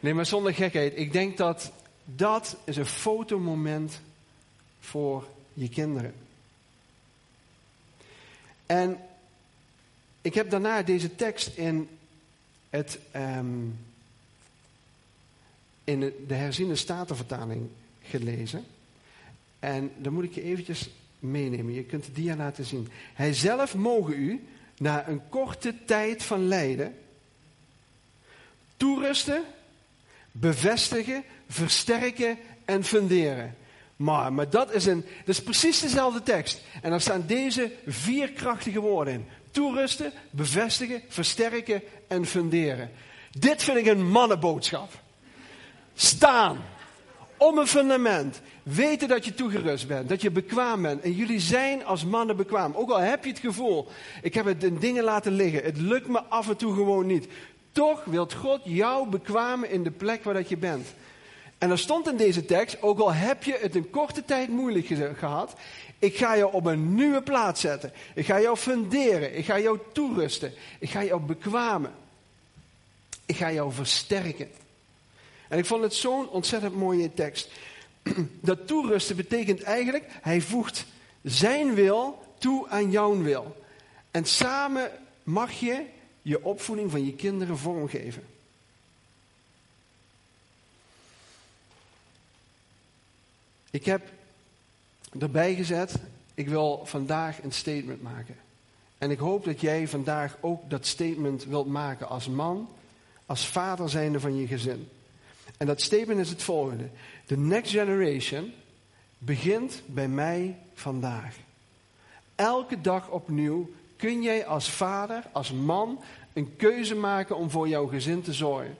nee, 0.00 0.14
maar 0.14 0.26
zonder 0.26 0.54
gekheid. 0.54 0.92
Ik 0.96 1.12
denk 1.12 1.36
dat 1.36 1.72
dat 2.04 2.56
is 2.64 2.76
een 2.76 2.86
fotomoment 2.86 4.00
voor 4.82 5.26
je 5.54 5.68
kinderen. 5.68 6.14
En 8.66 8.98
Ik 10.22 10.34
heb 10.34 10.50
daarna 10.50 10.82
deze 10.82 11.14
tekst 11.14 11.56
in, 11.56 11.88
het, 12.70 12.98
ehm, 13.10 13.64
in 15.84 16.00
de 16.26 16.34
herziene 16.34 16.76
statenvertaling 16.76 17.68
gelezen. 18.02 18.64
En 19.58 19.92
dan 19.96 20.12
moet 20.12 20.24
ik 20.24 20.34
je 20.34 20.42
eventjes 20.42 20.90
meenemen. 21.18 21.74
Je 21.74 21.84
kunt 21.84 22.04
de 22.04 22.12
dia 22.12 22.36
laten 22.36 22.64
zien. 22.64 22.88
Hij 23.14 23.34
zelf 23.34 23.74
mogen 23.74 24.12
u 24.12 24.46
na 24.78 25.08
een 25.08 25.28
korte 25.28 25.74
tijd 25.84 26.22
van 26.22 26.48
lijden 26.48 26.94
toerusten, 28.76 29.44
bevestigen, 30.32 31.24
versterken 31.48 32.38
en 32.64 32.84
funderen. 32.84 33.56
Maar, 34.02 34.32
maar 34.32 34.50
dat, 34.50 34.72
is 34.72 34.86
een, 34.86 35.04
dat 35.18 35.34
is 35.34 35.42
precies 35.42 35.80
dezelfde 35.80 36.22
tekst. 36.22 36.60
En 36.82 36.90
daar 36.90 37.00
staan 37.00 37.24
deze 37.26 37.72
vier 37.86 38.32
krachtige 38.32 38.80
woorden 38.80 39.14
in. 39.14 39.26
Toerusten, 39.50 40.12
bevestigen, 40.30 41.02
versterken 41.08 41.82
en 42.08 42.26
funderen. 42.26 42.90
Dit 43.30 43.62
vind 43.62 43.78
ik 43.78 43.86
een 43.86 44.10
mannenboodschap. 44.10 44.90
Staan. 45.94 46.64
Om 47.36 47.58
een 47.58 47.66
fundament. 47.66 48.40
Weten 48.62 49.08
dat 49.08 49.24
je 49.24 49.34
toegerust 49.34 49.88
bent. 49.88 50.08
Dat 50.08 50.22
je 50.22 50.30
bekwaam 50.30 50.82
bent. 50.82 51.02
En 51.02 51.12
jullie 51.12 51.40
zijn 51.40 51.84
als 51.84 52.04
mannen 52.04 52.36
bekwaam. 52.36 52.74
Ook 52.74 52.90
al 52.90 53.00
heb 53.00 53.24
je 53.24 53.30
het 53.30 53.38
gevoel. 53.38 53.88
Ik 54.22 54.34
heb 54.34 54.44
het 54.44 54.64
in 54.64 54.78
dingen 54.78 55.04
laten 55.04 55.32
liggen. 55.32 55.62
Het 55.62 55.78
lukt 55.78 56.08
me 56.08 56.22
af 56.22 56.48
en 56.48 56.56
toe 56.56 56.74
gewoon 56.74 57.06
niet. 57.06 57.28
Toch 57.72 58.04
wilt 58.04 58.32
God 58.32 58.60
jou 58.64 59.08
bekwamen 59.08 59.70
in 59.70 59.82
de 59.82 59.90
plek 59.90 60.24
waar 60.24 60.34
dat 60.34 60.48
je 60.48 60.56
bent. 60.56 60.94
En 61.62 61.70
er 61.70 61.78
stond 61.78 62.08
in 62.08 62.16
deze 62.16 62.44
tekst, 62.44 62.82
ook 62.82 62.98
al 62.98 63.12
heb 63.12 63.42
je 63.44 63.58
het 63.60 63.74
een 63.74 63.90
korte 63.90 64.24
tijd 64.24 64.48
moeilijk 64.48 64.86
gehad, 65.18 65.54
ik 65.98 66.16
ga 66.16 66.36
jou 66.36 66.52
op 66.52 66.66
een 66.66 66.94
nieuwe 66.94 67.22
plaats 67.22 67.60
zetten. 67.60 67.92
Ik 68.14 68.26
ga 68.26 68.40
jou 68.40 68.56
funderen. 68.56 69.36
Ik 69.36 69.44
ga 69.44 69.58
jou 69.58 69.78
toerusten. 69.92 70.52
Ik 70.78 70.90
ga 70.90 71.04
jou 71.04 71.20
bekwamen. 71.20 71.92
Ik 73.26 73.36
ga 73.36 73.52
jou 73.52 73.72
versterken. 73.72 74.50
En 75.48 75.58
ik 75.58 75.66
vond 75.66 75.82
het 75.82 75.94
zo'n 75.94 76.28
ontzettend 76.28 76.76
mooie 76.76 77.14
tekst. 77.14 77.50
Dat 78.40 78.66
toerusten 78.66 79.16
betekent 79.16 79.62
eigenlijk, 79.62 80.04
hij 80.22 80.40
voegt 80.40 80.86
zijn 81.22 81.74
wil 81.74 82.24
toe 82.38 82.68
aan 82.68 82.90
jouw 82.90 83.22
wil. 83.22 83.56
En 84.10 84.24
samen 84.24 84.90
mag 85.22 85.52
je 85.52 85.82
je 86.22 86.44
opvoeding 86.44 86.90
van 86.90 87.04
je 87.04 87.14
kinderen 87.14 87.58
vormgeven. 87.58 88.22
Ik 93.72 93.84
heb 93.84 94.02
erbij 95.18 95.54
gezet, 95.54 95.94
ik 96.34 96.48
wil 96.48 96.82
vandaag 96.84 97.42
een 97.42 97.52
statement 97.52 98.02
maken. 98.02 98.36
En 98.98 99.10
ik 99.10 99.18
hoop 99.18 99.44
dat 99.44 99.60
jij 99.60 99.88
vandaag 99.88 100.36
ook 100.40 100.70
dat 100.70 100.86
statement 100.86 101.44
wilt 101.44 101.66
maken 101.66 102.08
als 102.08 102.28
man, 102.28 102.68
als 103.26 103.46
vader 103.46 103.88
zijnde 103.88 104.20
van 104.20 104.36
je 104.36 104.46
gezin. 104.46 104.88
En 105.56 105.66
dat 105.66 105.80
statement 105.80 106.20
is 106.20 106.28
het 106.28 106.42
volgende. 106.42 106.88
The 107.26 107.38
next 107.38 107.72
generation 107.72 108.52
begint 109.18 109.82
bij 109.86 110.08
mij 110.08 110.58
vandaag. 110.74 111.36
Elke 112.34 112.80
dag 112.80 113.08
opnieuw 113.08 113.70
kun 113.96 114.22
jij 114.22 114.46
als 114.46 114.70
vader, 114.70 115.24
als 115.32 115.52
man, 115.52 116.00
een 116.32 116.56
keuze 116.56 116.94
maken 116.94 117.36
om 117.36 117.50
voor 117.50 117.68
jouw 117.68 117.86
gezin 117.86 118.22
te 118.22 118.32
zorgen. 118.32 118.76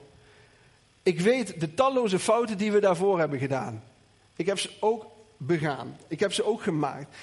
Ik 1.03 1.19
weet 1.19 1.59
de 1.59 1.73
talloze 1.73 2.19
fouten 2.19 2.57
die 2.57 2.71
we 2.71 2.79
daarvoor 2.79 3.19
hebben 3.19 3.39
gedaan. 3.39 3.83
Ik 4.35 4.45
heb 4.45 4.59
ze 4.59 4.69
ook 4.79 5.05
begaan. 5.37 5.97
Ik 6.07 6.19
heb 6.19 6.33
ze 6.33 6.45
ook 6.45 6.61
gemaakt. 6.63 7.15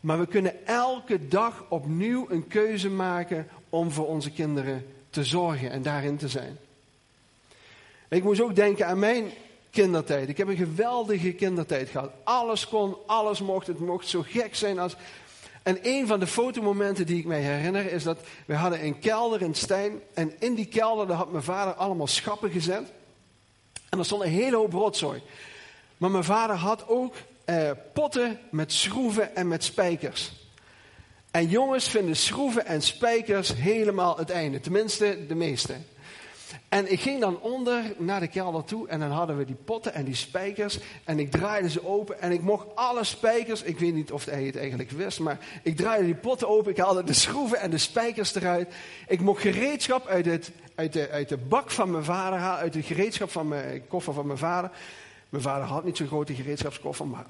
Maar 0.00 0.18
we 0.18 0.26
kunnen 0.26 0.66
elke 0.66 1.28
dag 1.28 1.64
opnieuw 1.68 2.26
een 2.30 2.46
keuze 2.46 2.90
maken 2.90 3.48
om 3.68 3.90
voor 3.90 4.06
onze 4.06 4.30
kinderen 4.30 4.86
te 5.10 5.24
zorgen 5.24 5.70
en 5.70 5.82
daarin 5.82 6.16
te 6.16 6.28
zijn. 6.28 6.58
Ik 8.08 8.22
moest 8.22 8.40
ook 8.40 8.56
denken 8.56 8.86
aan 8.86 8.98
mijn 8.98 9.30
kindertijd. 9.70 10.28
Ik 10.28 10.36
heb 10.36 10.48
een 10.48 10.56
geweldige 10.56 11.32
kindertijd 11.32 11.88
gehad. 11.88 12.10
Alles 12.24 12.68
kon, 12.68 12.96
alles 13.06 13.40
mocht. 13.40 13.66
Het 13.66 13.78
mocht 13.78 14.08
zo 14.08 14.22
gek 14.26 14.54
zijn 14.54 14.78
als. 14.78 14.96
En 15.62 15.78
een 15.82 16.06
van 16.06 16.20
de 16.20 16.26
fotomomenten 16.26 17.06
die 17.06 17.18
ik 17.18 17.24
mij 17.24 17.40
herinner 17.40 17.92
is 17.92 18.02
dat 18.02 18.18
we 18.46 18.54
hadden 18.54 18.84
een 18.84 18.98
kelder 18.98 19.42
in 19.42 19.54
Stijn. 19.54 20.00
En 20.14 20.32
in 20.38 20.54
die 20.54 20.66
kelder 20.66 21.12
had 21.12 21.30
mijn 21.30 21.44
vader 21.44 21.74
allemaal 21.74 22.06
schappen 22.06 22.50
gezet. 22.50 22.92
En 23.88 23.98
er 23.98 24.04
stond 24.04 24.22
een 24.22 24.28
hele 24.28 24.56
hoop 24.56 24.72
rotzooi. 24.72 25.22
Maar 25.96 26.10
mijn 26.10 26.24
vader 26.24 26.56
had 26.56 26.88
ook 26.88 27.14
eh, 27.44 27.70
potten 27.92 28.38
met 28.50 28.72
schroeven 28.72 29.36
en 29.36 29.48
met 29.48 29.64
spijkers. 29.64 30.32
En 31.30 31.48
jongens 31.48 31.88
vinden 31.88 32.16
schroeven 32.16 32.66
en 32.66 32.82
spijkers 32.82 33.54
helemaal 33.54 34.16
het 34.16 34.30
einde. 34.30 34.60
Tenminste, 34.60 35.26
de 35.26 35.34
meeste. 35.34 35.74
En 36.68 36.92
ik 36.92 37.00
ging 37.00 37.20
dan 37.20 37.40
onder 37.40 37.82
naar 37.98 38.20
de 38.20 38.26
kelder 38.26 38.64
toe 38.64 38.88
en 38.88 39.00
dan 39.00 39.10
hadden 39.10 39.36
we 39.36 39.44
die 39.44 39.56
potten 39.64 39.94
en 39.94 40.04
die 40.04 40.14
spijkers. 40.14 40.78
En 41.04 41.18
ik 41.18 41.30
draaide 41.30 41.70
ze 41.70 41.86
open 41.86 42.20
en 42.20 42.32
ik 42.32 42.40
mocht 42.40 42.66
alle 42.74 43.04
spijkers, 43.04 43.62
ik 43.62 43.78
weet 43.78 43.94
niet 43.94 44.12
of 44.12 44.24
hij 44.24 44.44
het 44.44 44.56
eigenlijk 44.56 44.90
wist, 44.90 45.20
maar 45.20 45.38
ik 45.62 45.76
draaide 45.76 46.04
die 46.04 46.14
potten 46.14 46.48
open. 46.48 46.70
Ik 46.70 46.78
haalde 46.78 47.04
de 47.04 47.12
schroeven 47.12 47.60
en 47.60 47.70
de 47.70 47.78
spijkers 47.78 48.34
eruit. 48.34 48.74
Ik 49.08 49.20
mocht 49.20 49.40
gereedschap 49.40 50.06
uit, 50.06 50.26
het, 50.26 50.50
uit, 50.74 50.92
de, 50.92 51.10
uit 51.10 51.28
de 51.28 51.36
bak 51.36 51.70
van 51.70 51.90
mijn 51.90 52.04
vader 52.04 52.38
halen, 52.38 52.60
uit 52.60 52.72
de 52.72 52.82
gereedschap 52.82 53.30
van 53.30 53.48
mijn 53.48 53.86
koffer 53.86 54.12
van 54.14 54.26
mijn 54.26 54.38
vader. 54.38 54.70
Mijn 55.28 55.42
vader 55.42 55.66
had 55.66 55.84
niet 55.84 55.96
zo'n 55.96 56.06
grote 56.06 56.34
gereedschapskoffer, 56.34 57.06
maar 57.06 57.24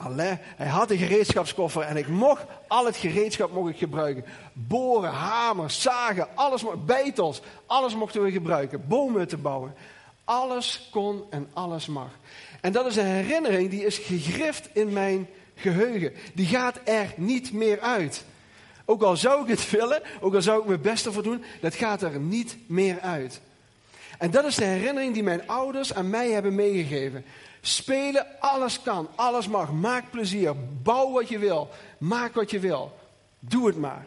hij 0.56 0.66
had 0.66 0.90
een 0.90 0.98
gereedschapskoffer 0.98 1.82
en 1.82 1.96
ik 1.96 2.08
mocht 2.08 2.44
al 2.68 2.86
het 2.86 2.96
gereedschap 2.96 3.52
mocht 3.52 3.70
ik 3.70 3.78
gebruiken. 3.78 4.24
Boren, 4.52 5.10
hamers, 5.10 5.82
zagen, 5.82 6.28
alles, 6.34 6.64
beitels, 6.86 7.40
alles 7.66 7.94
mochten 7.94 8.22
we 8.22 8.30
gebruiken. 8.30 8.88
Bomen 8.88 9.28
te 9.28 9.36
bouwen. 9.36 9.74
Alles 10.24 10.88
kon 10.90 11.24
en 11.30 11.48
alles 11.52 11.86
mag. 11.86 12.10
En 12.60 12.72
dat 12.72 12.86
is 12.86 12.96
een 12.96 13.06
herinnering 13.06 13.70
die 13.70 13.84
is 13.84 13.98
gegrift 13.98 14.68
in 14.72 14.92
mijn 14.92 15.28
geheugen. 15.54 16.12
Die 16.34 16.46
gaat 16.46 16.80
er 16.84 17.12
niet 17.16 17.52
meer 17.52 17.80
uit. 17.80 18.24
Ook 18.84 19.02
al 19.02 19.16
zou 19.16 19.42
ik 19.42 19.48
het 19.48 19.70
willen, 19.70 20.02
ook 20.20 20.34
al 20.34 20.42
zou 20.42 20.60
ik 20.60 20.66
mijn 20.66 20.80
best 20.80 21.06
ervoor 21.06 21.22
doen, 21.22 21.44
dat 21.60 21.74
gaat 21.74 22.02
er 22.02 22.20
niet 22.20 22.56
meer 22.66 23.00
uit. 23.00 23.40
En 24.18 24.30
dat 24.30 24.44
is 24.44 24.54
de 24.54 24.64
herinnering 24.64 25.14
die 25.14 25.22
mijn 25.22 25.48
ouders 25.48 25.94
aan 25.94 26.10
mij 26.10 26.30
hebben 26.30 26.54
meegegeven. 26.54 27.24
Spelen, 27.60 28.26
alles 28.40 28.82
kan, 28.82 29.08
alles 29.14 29.48
mag. 29.48 29.72
Maak 29.72 30.10
plezier, 30.10 30.54
bouw 30.82 31.12
wat 31.12 31.28
je 31.28 31.38
wil, 31.38 31.68
maak 31.98 32.34
wat 32.34 32.50
je 32.50 32.58
wil. 32.58 32.98
Doe 33.38 33.66
het 33.66 33.76
maar. 33.76 34.06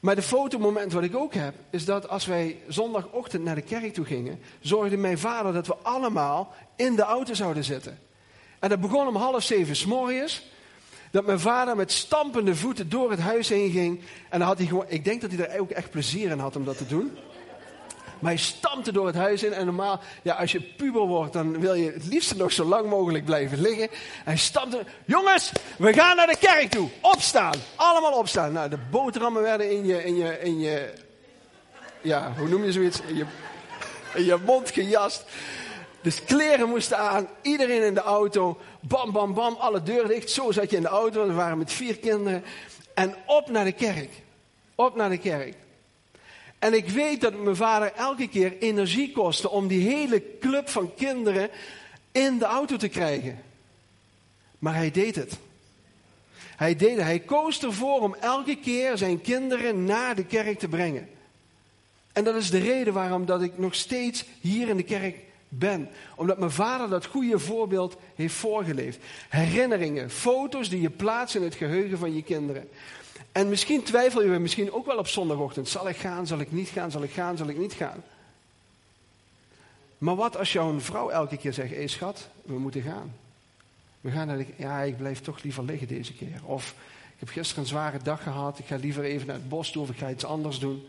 Maar 0.00 0.14
de 0.14 0.22
fotomoment 0.22 0.92
wat 0.92 1.02
ik 1.02 1.16
ook 1.16 1.34
heb, 1.34 1.54
is 1.70 1.84
dat 1.84 2.08
als 2.08 2.26
wij 2.26 2.58
zondagochtend 2.68 3.44
naar 3.44 3.54
de 3.54 3.62
kerk 3.62 3.94
toe 3.94 4.04
gingen, 4.04 4.40
zorgde 4.60 4.96
mijn 4.96 5.18
vader 5.18 5.52
dat 5.52 5.66
we 5.66 5.76
allemaal 5.82 6.54
in 6.76 6.96
de 6.96 7.02
auto 7.02 7.34
zouden 7.34 7.64
zitten. 7.64 7.98
En 8.58 8.68
dat 8.68 8.80
begon 8.80 9.06
om 9.06 9.16
half 9.16 9.42
zeven 9.42 9.76
s 9.76 9.84
morgens. 9.84 10.42
Dat 11.10 11.26
mijn 11.26 11.40
vader 11.40 11.76
met 11.76 11.92
stampende 11.92 12.56
voeten 12.56 12.88
door 12.88 13.10
het 13.10 13.20
huis 13.20 13.48
heen 13.48 13.70
ging. 13.70 14.00
En 14.28 14.38
dan 14.38 14.48
had 14.48 14.58
hij 14.58 14.66
gewoon, 14.66 14.84
ik 14.88 15.04
denk 15.04 15.20
dat 15.20 15.30
hij 15.30 15.48
er 15.48 15.60
ook 15.60 15.70
echt 15.70 15.90
plezier 15.90 16.30
in 16.30 16.38
had 16.38 16.56
om 16.56 16.64
dat 16.64 16.76
te 16.76 16.86
doen. 16.86 17.18
Maar 18.20 18.30
hij 18.30 18.40
stampte 18.40 18.92
door 18.92 19.06
het 19.06 19.14
huis 19.14 19.42
in. 19.42 19.52
En 19.52 19.64
normaal, 19.64 20.00
ja, 20.22 20.34
als 20.34 20.52
je 20.52 20.60
puber 20.60 21.06
wordt, 21.06 21.32
dan 21.32 21.60
wil 21.60 21.74
je 21.74 21.92
het 21.92 22.06
liefst 22.06 22.36
nog 22.36 22.52
zo 22.52 22.64
lang 22.64 22.88
mogelijk 22.88 23.24
blijven 23.24 23.60
liggen. 23.60 23.88
Hij 24.24 24.36
stampte. 24.36 24.84
Jongens, 25.04 25.52
we 25.78 25.92
gaan 25.92 26.16
naar 26.16 26.26
de 26.26 26.36
kerk 26.40 26.70
toe. 26.70 26.88
Opstaan. 27.00 27.54
Allemaal 27.74 28.12
opstaan. 28.12 28.52
Nou, 28.52 28.68
de 28.68 28.78
boterhammen 28.90 29.42
werden 29.42 29.70
in 29.70 29.86
je, 29.86 30.04
in 30.04 30.16
je, 30.16 30.38
in 30.40 30.60
je, 30.60 30.92
ja, 32.02 32.32
hoe 32.38 32.48
noem 32.48 32.64
je 32.64 32.72
zoiets? 32.72 33.00
Je, 33.14 33.24
in 34.14 34.24
je 34.24 34.38
mond 34.44 34.70
gejast. 34.70 35.24
Dus 36.02 36.24
kleren 36.24 36.68
moesten 36.68 36.98
aan, 36.98 37.28
iedereen 37.42 37.82
in 37.82 37.94
de 37.94 38.00
auto, 38.00 38.58
bam, 38.80 39.12
bam, 39.12 39.34
bam, 39.34 39.54
alle 39.54 39.82
deuren 39.82 40.08
dicht. 40.08 40.30
Zo 40.30 40.52
zat 40.52 40.70
je 40.70 40.76
in 40.76 40.82
de 40.82 40.88
auto, 40.88 41.26
we 41.26 41.32
waren 41.32 41.58
met 41.58 41.72
vier 41.72 41.96
kinderen. 41.96 42.44
En 42.94 43.14
op 43.26 43.50
naar 43.50 43.64
de 43.64 43.72
kerk. 43.72 44.10
Op 44.74 44.96
naar 44.96 45.10
de 45.10 45.18
kerk. 45.18 45.54
En 46.58 46.74
ik 46.74 46.88
weet 46.88 47.20
dat 47.20 47.34
mijn 47.34 47.56
vader 47.56 47.92
elke 47.92 48.28
keer 48.28 48.58
energie 48.58 49.12
kostte 49.12 49.50
om 49.50 49.68
die 49.68 49.88
hele 49.88 50.22
club 50.40 50.68
van 50.68 50.94
kinderen 50.94 51.50
in 52.12 52.38
de 52.38 52.44
auto 52.44 52.76
te 52.76 52.88
krijgen. 52.88 53.42
Maar 54.58 54.74
hij 54.74 54.90
deed 54.90 55.16
het. 55.16 55.38
Hij 56.56 56.76
deed 56.76 56.96
het. 56.96 57.04
Hij 57.04 57.18
koos 57.18 57.62
ervoor 57.62 58.00
om 58.00 58.14
elke 58.14 58.56
keer 58.56 58.98
zijn 58.98 59.20
kinderen 59.20 59.84
naar 59.84 60.14
de 60.14 60.24
kerk 60.24 60.58
te 60.58 60.68
brengen. 60.68 61.08
En 62.12 62.24
dat 62.24 62.34
is 62.34 62.50
de 62.50 62.58
reden 62.58 62.92
waarom 62.92 63.26
dat 63.26 63.42
ik 63.42 63.58
nog 63.58 63.74
steeds 63.74 64.24
hier 64.40 64.68
in 64.68 64.76
de 64.76 64.82
kerk 64.82 65.16
ben. 65.52 65.88
Omdat 66.16 66.38
mijn 66.38 66.50
vader 66.50 66.88
dat 66.88 67.06
goede 67.06 67.38
voorbeeld 67.38 67.96
heeft 68.14 68.34
voorgeleefd. 68.34 68.98
Herinneringen, 69.28 70.10
foto's 70.10 70.68
die 70.68 70.80
je 70.80 70.90
plaatst 70.90 71.34
in 71.34 71.42
het 71.42 71.54
geheugen 71.54 71.98
van 71.98 72.14
je 72.14 72.22
kinderen. 72.22 72.68
En 73.32 73.48
misschien 73.48 73.82
twijfel 73.82 74.22
je 74.22 74.38
misschien 74.38 74.72
ook 74.72 74.86
wel 74.86 74.98
op 74.98 75.06
zondagochtend. 75.06 75.68
Zal 75.68 75.88
ik 75.88 75.96
gaan, 75.96 76.26
zal 76.26 76.38
ik 76.38 76.52
niet 76.52 76.68
gaan, 76.68 76.90
zal 76.90 77.02
ik 77.02 77.12
gaan, 77.12 77.36
zal 77.36 77.48
ik 77.48 77.58
niet 77.58 77.72
gaan? 77.72 78.02
Maar 79.98 80.16
wat 80.16 80.36
als 80.36 80.52
jouw 80.52 80.80
vrouw 80.80 81.08
elke 81.08 81.36
keer 81.36 81.52
zegt, 81.52 81.74
hé 81.74 81.86
schat, 81.86 82.28
we 82.42 82.58
moeten 82.58 82.82
gaan. 82.82 83.14
We 84.00 84.10
gaan 84.10 84.26
naar 84.26 84.38
de, 84.38 84.46
ja, 84.56 84.80
ik 84.80 84.96
blijf 84.96 85.20
toch 85.20 85.42
liever 85.42 85.64
liggen 85.64 85.88
deze 85.88 86.14
keer. 86.14 86.40
Of 86.44 86.74
Ik 87.12 87.26
heb 87.26 87.28
gisteren 87.28 87.62
een 87.62 87.68
zware 87.68 87.98
dag 88.02 88.22
gehad. 88.22 88.58
Ik 88.58 88.66
ga 88.66 88.76
liever 88.76 89.04
even 89.04 89.26
naar 89.26 89.36
het 89.36 89.48
bos 89.48 89.70
toe 89.70 89.82
of 89.82 89.90
ik 89.90 89.98
ga 89.98 90.10
iets 90.10 90.24
anders 90.24 90.58
doen. 90.58 90.88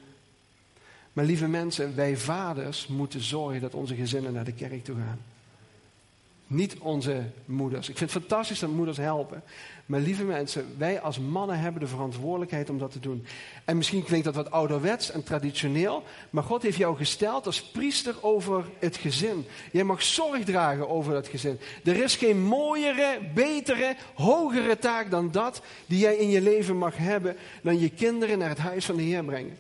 Maar 1.14 1.26
lieve 1.26 1.48
mensen, 1.48 1.96
wij 1.96 2.18
vaders 2.18 2.88
moeten 2.88 3.22
zorgen 3.22 3.62
dat 3.62 3.74
onze 3.74 3.96
gezinnen 3.96 4.34
naar 4.34 4.46
de 4.46 4.54
kerk 4.54 4.84
toe 4.84 4.96
gaan. 4.96 5.20
Niet 6.48 6.78
onze 6.80 7.24
moeders. 7.46 7.90
Ik 7.90 7.98
vind 7.98 8.14
het 8.14 8.22
fantastisch 8.22 8.60
dat 8.60 8.70
moeders 8.70 8.98
helpen. 8.98 9.44
Maar 9.86 10.00
lieve 10.00 10.24
mensen, 10.24 10.66
wij 10.78 11.02
als 11.02 11.20
mannen 11.20 11.60
hebben 11.60 11.82
de 11.82 11.88
verantwoordelijkheid 11.88 12.70
om 12.70 12.78
dat 12.78 12.92
te 12.92 13.00
doen. 13.00 13.26
En 13.66 13.78
misschien 13.78 14.04
klinkt 14.04 14.26
dat 14.26 14.36
wat 14.36 14.52
ouderwets 14.52 15.12
en 15.12 15.24
traditioneel. 15.24 16.04
Maar 16.30 16.44
God 16.44 16.62
heeft 16.62 16.78
jou 16.78 16.98
gesteld 16.98 17.46
als 17.46 17.62
priester 17.62 18.16
over 18.22 18.66
het 18.80 18.98
gezin. 18.98 19.46
Jij 19.72 19.84
mag 19.84 20.04
zorg 20.04 20.44
dragen 20.44 20.90
over 20.90 21.14
dat 21.14 21.28
gezin. 21.28 21.60
Er 21.84 22.04
is 22.04 22.16
geen 22.16 22.42
mooiere, 22.42 23.20
betere, 23.34 23.96
hogere 24.14 24.78
taak 24.78 25.12
dan 25.12 25.32
dat 25.32 25.62
die 25.86 26.00
jij 26.00 26.16
in 26.16 26.30
je 26.30 26.42
leven 26.42 26.78
mag 26.78 26.98
hebben. 26.98 27.36
Dan 27.62 27.80
je 27.80 27.90
kinderen 27.90 28.38
naar 28.38 28.50
het 28.50 28.58
huis 28.58 28.86
van 28.86 28.96
de 28.96 29.04
Heer 29.04 29.24
brengen. 29.24 29.58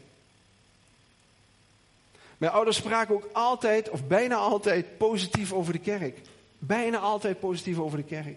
Mijn 2.42 2.54
ouders 2.54 2.78
spraken 2.78 3.16
ook 3.16 3.30
altijd, 3.34 3.90
of 3.90 4.08
bijna 4.08 4.36
altijd, 4.36 4.98
positief 4.98 5.54
over 5.54 5.74
de 5.74 5.80
kerk. 5.80 6.20
Bijna 6.60 6.98
altijd 6.98 7.40
positief 7.40 7.80
over 7.80 7.98
de 7.98 8.04
kerk. 8.04 8.36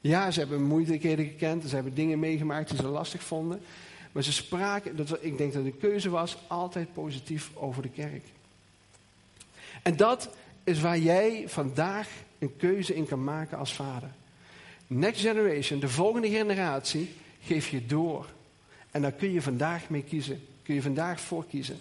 Ja, 0.00 0.30
ze 0.30 0.38
hebben 0.38 0.62
moeilijkheden 0.62 1.24
gekend, 1.24 1.68
ze 1.68 1.74
hebben 1.74 1.94
dingen 1.94 2.18
meegemaakt 2.18 2.68
die 2.68 2.78
ze 2.78 2.86
lastig 2.86 3.22
vonden. 3.22 3.60
Maar 4.12 4.22
ze 4.22 4.32
spraken, 4.32 4.96
dat, 4.96 5.18
ik 5.20 5.38
denk 5.38 5.52
dat 5.52 5.64
de 5.64 5.72
keuze 5.72 6.10
was, 6.10 6.36
altijd 6.46 6.92
positief 6.92 7.50
over 7.54 7.82
de 7.82 7.88
kerk. 7.88 8.24
En 9.82 9.96
dat 9.96 10.28
is 10.64 10.80
waar 10.80 10.98
jij 10.98 11.44
vandaag 11.46 12.08
een 12.38 12.56
keuze 12.56 12.94
in 12.94 13.06
kan 13.06 13.24
maken 13.24 13.58
als 13.58 13.74
vader. 13.74 14.10
Next 14.86 15.20
generation, 15.20 15.80
de 15.80 15.88
volgende 15.88 16.28
generatie, 16.28 17.14
geef 17.40 17.68
je 17.68 17.86
door. 17.86 18.26
En 18.90 19.02
daar 19.02 19.12
kun 19.12 19.32
je 19.32 19.42
vandaag 19.42 19.88
mee 19.88 20.02
kiezen. 20.02 20.46
Kun 20.62 20.74
je 20.74 20.82
vandaag 20.82 21.20
voor 21.20 21.44
kiezen. 21.46 21.78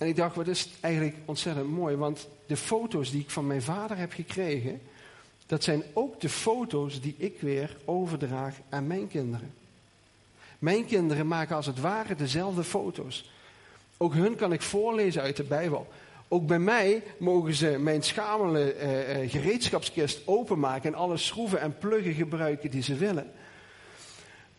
En 0.00 0.06
ik 0.06 0.16
dacht, 0.16 0.36
wat 0.36 0.48
is 0.48 0.68
eigenlijk 0.80 1.16
ontzettend 1.24 1.70
mooi. 1.70 1.96
Want 1.96 2.28
de 2.46 2.56
foto's 2.56 3.10
die 3.10 3.20
ik 3.20 3.30
van 3.30 3.46
mijn 3.46 3.62
vader 3.62 3.96
heb 3.96 4.12
gekregen, 4.12 4.80
dat 5.46 5.64
zijn 5.64 5.82
ook 5.92 6.20
de 6.20 6.28
foto's 6.28 7.00
die 7.00 7.14
ik 7.18 7.40
weer 7.40 7.76
overdraag 7.84 8.54
aan 8.68 8.86
mijn 8.86 9.08
kinderen. 9.08 9.52
Mijn 10.58 10.86
kinderen 10.86 11.26
maken 11.26 11.56
als 11.56 11.66
het 11.66 11.80
ware 11.80 12.14
dezelfde 12.14 12.64
foto's. 12.64 13.30
Ook 13.96 14.14
hun 14.14 14.36
kan 14.36 14.52
ik 14.52 14.62
voorlezen 14.62 15.22
uit 15.22 15.36
de 15.36 15.44
Bijbel. 15.44 15.88
Ook 16.28 16.46
bij 16.46 16.58
mij 16.58 17.02
mogen 17.18 17.54
ze 17.54 17.78
mijn 17.78 18.02
schamele 18.02 18.72
eh, 18.72 19.22
eh 19.22 19.30
gereedschapskist 19.30 20.20
openmaken 20.24 20.92
en 20.92 20.98
alle 20.98 21.16
schroeven 21.16 21.60
en 21.60 21.78
pluggen 21.78 22.14
gebruiken 22.14 22.70
die 22.70 22.82
ze 22.82 22.94
willen. 22.94 23.32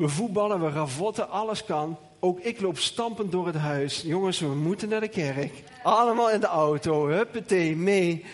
We 0.02 0.10
voetballen, 0.10 0.62
we 0.62 0.70
ravotten, 0.70 1.30
alles 1.30 1.66
kan. 1.66 1.98
Ook 2.20 2.40
ik 2.40 2.62
loop 2.62 2.78
stampend 2.78 3.32
door 3.32 3.46
het 3.46 3.56
huis. 3.56 4.02
Jongens, 4.02 4.40
we 4.40 4.48
moeten 4.48 4.90
naar 4.90 5.00
de 5.00 5.08
kerk. 5.08 5.64
Allemaal 5.84 6.32
in 6.32 6.40
de 6.40 6.48
auto, 6.48 7.08
huppatee, 7.08 7.76
mee. 7.76 8.26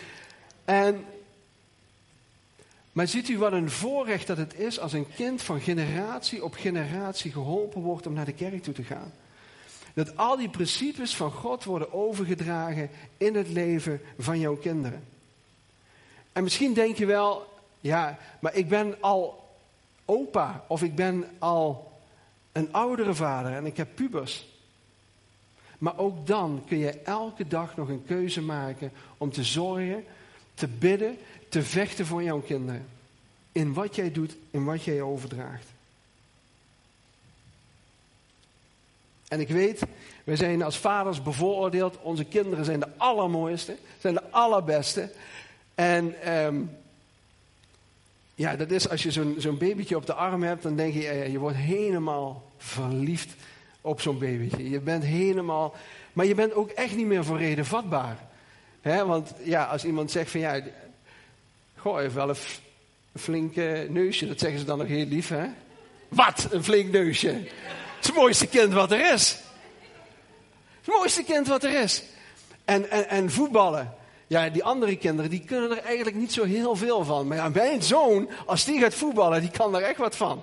En, 0.64 1.04
maar 2.92 3.08
ziet 3.08 3.28
u 3.28 3.38
wat 3.38 3.52
een 3.52 3.70
voorrecht 3.70 4.26
dat 4.26 4.36
het 4.36 4.54
is 4.54 4.80
als 4.80 4.92
een 4.92 5.06
kind 5.14 5.42
van 5.42 5.60
generatie 5.60 6.44
op 6.44 6.54
generatie 6.54 7.32
geholpen 7.32 7.80
wordt 7.80 8.06
om 8.06 8.12
naar 8.12 8.24
de 8.24 8.32
kerk 8.32 8.62
toe 8.62 8.74
te 8.74 8.82
gaan. 8.82 9.12
Dat 9.94 10.16
al 10.16 10.36
die 10.36 10.50
principes 10.50 11.16
van 11.16 11.30
God 11.30 11.64
worden 11.64 11.92
overgedragen 11.92 12.90
in 13.16 13.34
het 13.34 13.48
leven 13.48 14.00
van 14.18 14.38
jouw 14.38 14.56
kinderen. 14.56 15.04
En 16.32 16.42
misschien 16.42 16.74
denk 16.74 16.96
je 16.96 17.06
wel, 17.06 17.46
ja, 17.80 18.18
maar 18.40 18.54
ik 18.54 18.68
ben 18.68 18.96
al 19.00 19.46
opa 20.08 20.64
of 20.68 20.82
ik 20.82 20.94
ben 20.94 21.24
al 21.38 21.92
een 22.52 22.72
oudere 22.72 23.14
vader 23.14 23.52
en 23.52 23.66
ik 23.66 23.76
heb 23.76 23.88
pubers. 23.94 24.46
Maar 25.78 25.98
ook 25.98 26.26
dan 26.26 26.62
kun 26.66 26.78
je 26.78 26.90
elke 26.90 27.46
dag 27.46 27.76
nog 27.76 27.88
een 27.88 28.04
keuze 28.04 28.42
maken 28.42 28.92
om 29.18 29.32
te 29.32 29.44
zorgen, 29.44 30.04
te 30.54 30.68
bidden, 30.68 31.18
te 31.48 31.62
vechten 31.62 32.06
voor 32.06 32.22
jouw 32.22 32.40
kinderen. 32.40 32.86
In 33.52 33.72
wat 33.72 33.94
jij 33.94 34.12
doet, 34.12 34.36
in 34.50 34.64
wat 34.64 34.84
jij 34.84 35.02
overdraagt. 35.02 35.66
En 39.28 39.40
ik 39.40 39.48
weet, 39.48 39.82
wij 40.24 40.36
zijn 40.36 40.62
als 40.62 40.78
vaders 40.78 41.22
bevooroordeeld. 41.22 41.98
Onze 42.02 42.24
kinderen 42.24 42.64
zijn 42.64 42.80
de 42.80 42.88
allermooiste, 42.96 43.76
zijn 43.98 44.14
de 44.14 44.30
allerbeste. 44.30 45.10
En 45.74 46.32
um, 46.34 46.70
ja, 48.38 48.56
dat 48.56 48.70
is 48.70 48.88
als 48.88 49.02
je 49.02 49.10
zo'n 49.10 49.34
zo'n 49.38 49.58
babytje 49.58 49.96
op 49.96 50.06
de 50.06 50.14
arm 50.14 50.42
hebt, 50.42 50.62
dan 50.62 50.76
denk 50.76 50.94
je, 50.94 51.28
je 51.30 51.38
wordt 51.38 51.56
helemaal 51.56 52.50
verliefd 52.56 53.34
op 53.80 54.00
zo'n 54.00 54.18
babytje. 54.18 54.70
Je 54.70 54.80
bent 54.80 55.04
helemaal, 55.04 55.74
maar 56.12 56.26
je 56.26 56.34
bent 56.34 56.54
ook 56.54 56.70
echt 56.70 56.96
niet 56.96 57.06
meer 57.06 57.24
voor 57.24 57.38
reden 57.38 57.66
vatbaar. 57.66 58.16
He, 58.80 59.06
want 59.06 59.32
ja, 59.42 59.64
als 59.64 59.84
iemand 59.84 60.10
zegt 60.10 60.30
van 60.30 60.40
ja, 60.40 60.60
goh, 61.76 61.98
heeft 61.98 62.14
wel 62.14 62.28
een, 62.28 62.36
flink 63.16 63.54
neusje, 63.88 64.26
dat 64.26 64.38
zeggen 64.38 64.58
ze 64.58 64.64
dan 64.64 64.78
nog 64.78 64.86
heel 64.86 65.06
lief, 65.06 65.28
hè? 65.28 65.46
Wat, 66.08 66.48
een 66.50 66.64
flink 66.64 66.92
neusje? 66.92 67.28
Het 67.28 68.06
het 68.06 68.14
mooiste 68.14 68.46
kind 68.46 68.72
wat 68.72 68.92
er 68.92 69.12
is. 69.12 69.38
Het 70.80 70.94
mooiste 70.94 71.24
kind 71.24 71.46
wat 71.48 71.64
er 71.64 71.82
is. 71.82 72.02
En, 72.64 72.90
en, 72.90 73.08
en 73.08 73.30
voetballen. 73.30 73.94
Ja, 74.28 74.48
die 74.48 74.64
andere 74.64 74.96
kinderen, 74.96 75.30
die 75.30 75.44
kunnen 75.44 75.70
er 75.70 75.84
eigenlijk 75.84 76.16
niet 76.16 76.32
zo 76.32 76.44
heel 76.44 76.76
veel 76.76 77.04
van. 77.04 77.26
Maar 77.26 77.36
ja, 77.36 77.48
mijn 77.48 77.82
zoon, 77.82 78.28
als 78.46 78.64
die 78.64 78.80
gaat 78.80 78.94
voetballen, 78.94 79.40
die 79.40 79.50
kan 79.50 79.74
er 79.76 79.82
echt 79.82 79.98
wat 79.98 80.16
van. 80.16 80.42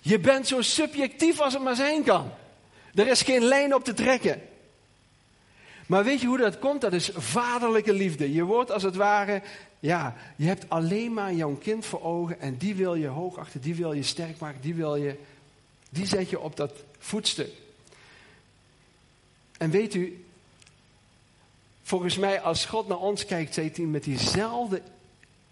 Je 0.00 0.18
bent 0.18 0.46
zo 0.46 0.62
subjectief 0.62 1.40
als 1.40 1.52
het 1.52 1.62
maar 1.62 1.76
zijn 1.76 2.04
kan. 2.04 2.30
Er 2.94 3.06
is 3.06 3.22
geen 3.22 3.42
lijn 3.42 3.74
op 3.74 3.84
te 3.84 3.94
trekken. 3.94 4.42
Maar 5.86 6.04
weet 6.04 6.20
je 6.20 6.26
hoe 6.26 6.38
dat 6.38 6.58
komt? 6.58 6.80
Dat 6.80 6.92
is 6.92 7.10
vaderlijke 7.14 7.92
liefde. 7.92 8.32
Je 8.32 8.42
wordt 8.42 8.70
als 8.70 8.82
het 8.82 8.96
ware, 8.96 9.42
ja, 9.80 10.16
je 10.36 10.46
hebt 10.46 10.64
alleen 10.68 11.12
maar 11.12 11.34
jouw 11.34 11.54
kind 11.54 11.84
voor 11.84 12.02
ogen 12.02 12.40
en 12.40 12.56
die 12.56 12.74
wil 12.74 12.94
je 12.94 13.06
hoog 13.06 13.38
achter, 13.38 13.60
die 13.60 13.74
wil 13.74 13.92
je 13.92 14.02
sterk 14.02 14.38
maken, 14.38 14.60
die 14.60 14.74
wil 14.74 14.96
je, 14.96 15.16
die 15.90 16.06
zet 16.06 16.30
je 16.30 16.40
op 16.40 16.56
dat 16.56 16.72
voetstuk. 16.98 17.50
En 19.58 19.70
weet 19.70 19.94
u, 19.94 20.24
Volgens 21.88 22.18
mij, 22.18 22.40
als 22.40 22.64
God 22.64 22.88
naar 22.88 22.98
ons 22.98 23.24
kijkt, 23.24 23.54
zit 23.54 23.76
hij 23.76 23.86
met 23.86 24.04
diezelfde 24.04 24.82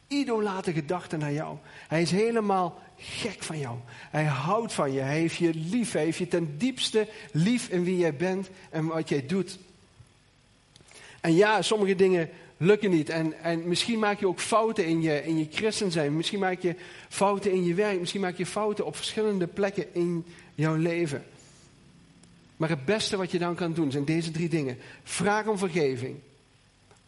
idolate 0.07 0.72
gedachten 0.72 1.18
naar 1.18 1.33
jou. 1.33 1.57
Hij 1.88 2.03
is 2.03 2.11
helemaal 2.11 2.83
gek 2.96 3.42
van 3.42 3.59
jou. 3.59 3.77
Hij 4.11 4.25
houdt 4.25 4.72
van 4.72 4.92
je. 4.92 5.01
Hij 5.01 5.18
heeft 5.18 5.37
je 5.37 5.55
lief. 5.55 5.92
Hij 5.92 6.05
heeft 6.05 6.18
je 6.18 6.29
ten 6.29 6.59
diepste 6.59 7.09
lief 7.33 7.68
in 7.68 7.85
wie 7.85 7.96
jij 7.96 8.16
bent 8.16 8.49
en 8.70 8.87
wat 8.87 9.09
jij 9.09 9.27
doet. 9.27 9.59
En 11.20 11.35
ja, 11.35 11.62
sommige 11.62 11.94
dingen 11.94 12.31
lukken 12.57 12.90
niet. 12.90 13.09
En, 13.09 13.42
en 13.42 13.68
misschien 13.68 13.99
maak 13.99 14.20
je 14.20 14.29
ook 14.29 14.40
fouten 14.40 14.87
in 14.87 15.03
je, 15.03 15.25
in 15.25 15.38
je 15.38 15.49
christen 15.51 15.90
zijn. 15.90 16.16
Misschien 16.16 16.40
maak 16.40 16.61
je 16.61 16.75
fouten 17.09 17.53
in 17.53 17.64
je 17.64 17.75
werk. 17.75 18.01
Misschien 18.01 18.20
maak 18.20 18.37
je 18.37 18.46
fouten 18.46 18.87
op 18.87 18.96
verschillende 18.96 19.46
plekken 19.46 19.94
in 19.94 20.25
jouw 20.55 20.75
leven. 20.75 21.25
Maar 22.57 22.68
het 22.68 22.85
beste 22.85 23.16
wat 23.16 23.31
je 23.31 23.38
dan 23.38 23.55
kan 23.55 23.72
doen 23.72 23.90
zijn 23.90 24.05
deze 24.05 24.31
drie 24.31 24.49
dingen. 24.49 24.79
Vraag 25.03 25.46
om 25.46 25.59
vergeving. 25.59 26.16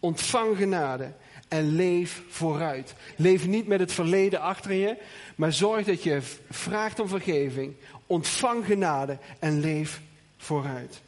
Ontvang 0.00 0.56
genade. 0.56 1.12
En 1.48 1.74
leef 1.74 2.22
vooruit. 2.28 2.94
Leef 3.16 3.46
niet 3.46 3.66
met 3.66 3.80
het 3.80 3.92
verleden 3.92 4.40
achter 4.40 4.72
je. 4.72 4.96
Maar 5.36 5.52
zorg 5.52 5.86
dat 5.86 6.02
je 6.02 6.20
vraagt 6.50 7.00
om 7.00 7.08
vergeving. 7.08 7.74
Ontvang 8.06 8.64
genade. 8.64 9.18
En 9.38 9.60
leef 9.60 10.00
vooruit. 10.36 11.00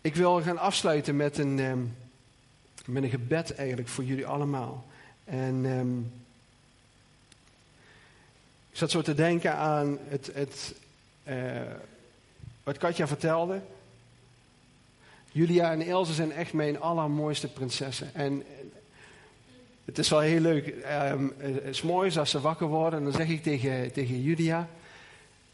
Ik 0.00 0.14
wil 0.14 0.42
gaan 0.42 0.58
afsluiten 0.58 1.16
met 1.16 1.38
een, 1.38 1.58
ehm, 1.58 1.80
met 2.84 3.02
een 3.02 3.10
gebed 3.10 3.54
eigenlijk 3.54 3.88
voor 3.88 4.04
jullie 4.04 4.26
allemaal. 4.26 4.84
En 5.24 5.64
um, 5.64 6.12
ik 8.70 8.76
zat 8.76 8.90
zo 8.90 9.02
te 9.02 9.14
denken 9.14 9.54
aan 9.54 9.98
het, 10.08 10.30
het 10.34 10.74
uh, 11.28 11.60
wat 12.62 12.78
Katja 12.78 13.06
vertelde. 13.06 13.60
Julia 15.32 15.72
en 15.72 15.82
Ilse 15.82 16.12
zijn 16.12 16.32
echt 16.32 16.52
mijn 16.52 16.80
allermooiste 16.80 17.48
prinsessen. 17.48 18.14
En 18.14 18.44
het 19.84 19.98
is 19.98 20.08
wel 20.08 20.20
heel 20.20 20.40
leuk. 20.40 20.74
Um, 21.12 21.32
het 21.38 21.64
is 21.64 21.82
mooi 21.82 22.18
als 22.18 22.30
ze 22.30 22.40
wakker 22.40 22.66
worden. 22.66 22.98
En 22.98 23.04
dan 23.04 23.14
zeg 23.14 23.28
ik 23.28 23.42
tegen, 23.42 23.92
tegen 23.92 24.22
Julia. 24.22 24.68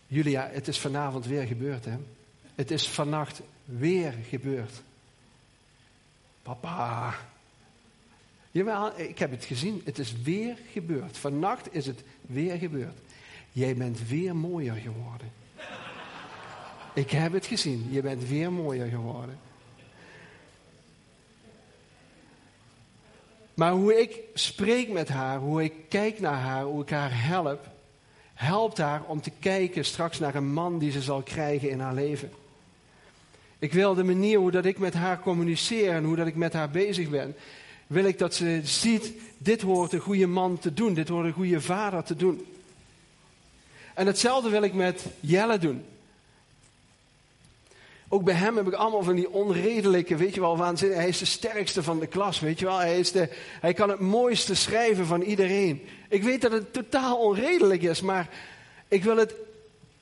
Julia, 0.06 0.48
het 0.52 0.68
is 0.68 0.78
vanavond 0.78 1.26
weer 1.26 1.46
gebeurd. 1.46 1.84
Hè? 1.84 1.96
Het 2.54 2.70
is 2.70 2.88
vannacht 2.88 3.40
weer 3.64 4.14
gebeurd. 4.28 4.82
Papa. 6.42 7.14
Jawel, 8.50 8.98
ik 8.98 9.18
heb 9.18 9.30
het 9.30 9.44
gezien. 9.44 9.82
Het 9.84 9.98
is 9.98 10.14
weer 10.22 10.56
gebeurd. 10.72 11.18
Vannacht 11.18 11.74
is 11.74 11.86
het 11.86 12.02
weer 12.20 12.58
gebeurd. 12.58 12.98
Jij 13.52 13.76
bent 13.76 14.08
weer 14.08 14.36
mooier 14.36 14.74
geworden. 14.74 15.30
Ik 16.94 17.10
heb 17.10 17.32
het 17.32 17.46
gezien. 17.46 17.86
Je 17.90 18.00
bent 18.02 18.28
weer 18.28 18.52
mooier 18.52 18.86
geworden. 18.88 19.38
Maar 23.56 23.72
hoe 23.72 24.00
ik 24.00 24.18
spreek 24.34 24.88
met 24.88 25.08
haar, 25.08 25.38
hoe 25.38 25.64
ik 25.64 25.72
kijk 25.88 26.20
naar 26.20 26.40
haar, 26.40 26.64
hoe 26.64 26.82
ik 26.82 26.90
haar 26.90 27.24
help, 27.26 27.68
helpt 28.34 28.78
haar 28.78 29.02
om 29.06 29.20
te 29.20 29.30
kijken 29.40 29.84
straks 29.84 30.18
naar 30.18 30.34
een 30.34 30.52
man 30.52 30.78
die 30.78 30.90
ze 30.90 31.02
zal 31.02 31.22
krijgen 31.22 31.70
in 31.70 31.80
haar 31.80 31.94
leven. 31.94 32.30
Ik 33.58 33.72
wil 33.72 33.94
de 33.94 34.04
manier 34.04 34.38
hoe 34.38 34.50
dat 34.50 34.64
ik 34.64 34.78
met 34.78 34.94
haar 34.94 35.20
communiceer 35.20 35.92
en 35.92 36.04
hoe 36.04 36.16
dat 36.16 36.26
ik 36.26 36.34
met 36.34 36.52
haar 36.52 36.70
bezig 36.70 37.08
ben, 37.08 37.34
wil 37.86 38.04
ik 38.04 38.18
dat 38.18 38.34
ze 38.34 38.60
ziet, 38.64 39.12
dit 39.38 39.62
hoort 39.62 39.92
een 39.92 40.00
goede 40.00 40.26
man 40.26 40.58
te 40.58 40.74
doen, 40.74 40.94
dit 40.94 41.08
hoort 41.08 41.26
een 41.26 41.32
goede 41.32 41.60
vader 41.60 42.02
te 42.02 42.16
doen. 42.16 42.46
En 43.94 44.06
hetzelfde 44.06 44.50
wil 44.50 44.62
ik 44.62 44.74
met 44.74 45.04
Jelle 45.20 45.58
doen. 45.58 45.84
Ook 48.08 48.24
bij 48.24 48.34
hem 48.34 48.56
heb 48.56 48.66
ik 48.66 48.72
allemaal 48.72 49.02
van 49.02 49.14
die 49.14 49.30
onredelijke, 49.30 50.16
weet 50.16 50.34
je 50.34 50.40
wel, 50.40 50.56
waanzinnig. 50.56 50.96
Hij 50.96 51.08
is 51.08 51.18
de 51.18 51.24
sterkste 51.24 51.82
van 51.82 51.98
de 51.98 52.06
klas, 52.06 52.40
weet 52.40 52.58
je 52.58 52.64
wel. 52.64 52.78
Hij, 52.78 52.98
is 52.98 53.12
de, 53.12 53.28
hij 53.60 53.74
kan 53.74 53.88
het 53.88 54.00
mooiste 54.00 54.54
schrijven 54.54 55.06
van 55.06 55.22
iedereen. 55.22 55.82
Ik 56.08 56.22
weet 56.22 56.40
dat 56.40 56.52
het 56.52 56.72
totaal 56.72 57.18
onredelijk 57.18 57.82
is, 57.82 58.00
maar 58.00 58.28
ik 58.88 59.04
wil 59.04 59.16
het 59.16 59.34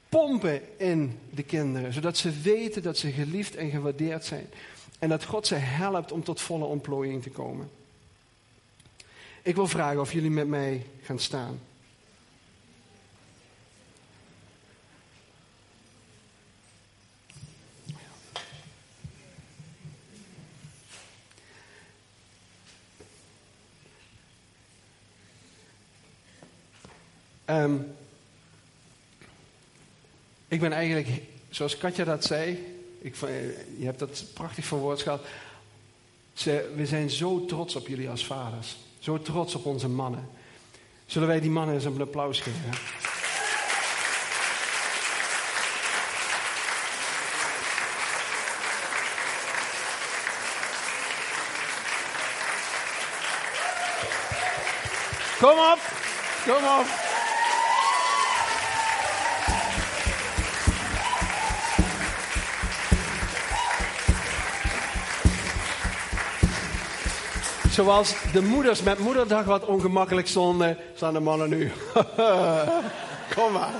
pompen 0.09 0.61
in 0.77 1.19
de 1.31 1.43
kinderen. 1.43 1.93
Zodat 1.93 2.17
ze 2.17 2.41
weten 2.43 2.83
dat 2.83 2.99
ze 2.99 3.11
geliefd 3.11 3.57
en 3.57 3.71
gewaardeerd 3.71 4.25
zijn. 4.25 4.47
En 4.99 5.09
dat 5.09 5.25
God 5.25 5.47
ze 5.47 5.55
helpt 5.55 6.13
om 6.13 6.25
tot 6.25 6.41
volle 6.41 6.65
ontplooiing 6.65 7.23
te 7.23 7.31
komen. 7.31 7.71
Ik 9.43 9.55
wil 9.55 9.67
vragen 9.67 10.01
of 10.01 10.13
jullie 10.13 10.31
met 10.31 10.49
mij 10.49 10.87
gaan 11.03 11.19
staan. 11.19 11.61
Um, 27.63 27.95
ik 30.49 30.61
ben 30.61 30.73
eigenlijk, 30.73 31.09
zoals 31.51 31.79
Katja 31.79 32.05
dat 32.05 32.25
zei, 32.25 32.67
ik, 33.01 33.15
je 33.79 33.85
hebt 33.85 33.99
dat 33.99 34.25
prachtig 34.35 34.65
verwoord 34.65 35.03
gehad. 35.03 35.25
We 36.75 36.87
zijn 36.87 37.11
zo 37.11 37.45
trots 37.45 37.77
op 37.77 37.89
jullie 37.89 38.11
als 38.11 38.27
vaders. 38.27 38.77
Zo 38.99 39.23
trots 39.23 39.55
op 39.55 39.67
onze 39.67 39.89
mannen. 39.89 40.29
Zullen 41.07 41.29
wij 41.29 41.41
die 41.41 41.51
mannen 41.51 41.75
eens 41.75 41.85
een 41.85 42.01
applaus 42.01 42.41
geven? 42.41 42.71
Kom 55.39 55.59
op, 55.59 55.79
kom 56.47 56.65
op. 56.65 56.87
Zoals 67.75 68.15
de 68.33 68.43
moeders 68.43 68.83
met 68.83 68.99
moederdag 68.99 69.45
wat 69.45 69.65
ongemakkelijk 69.65 70.27
stonden, 70.27 70.77
staan 70.95 71.13
de 71.13 71.21
mannen 71.21 71.49
nu. 71.49 71.71
Kom 73.35 73.53
maar. 73.53 73.75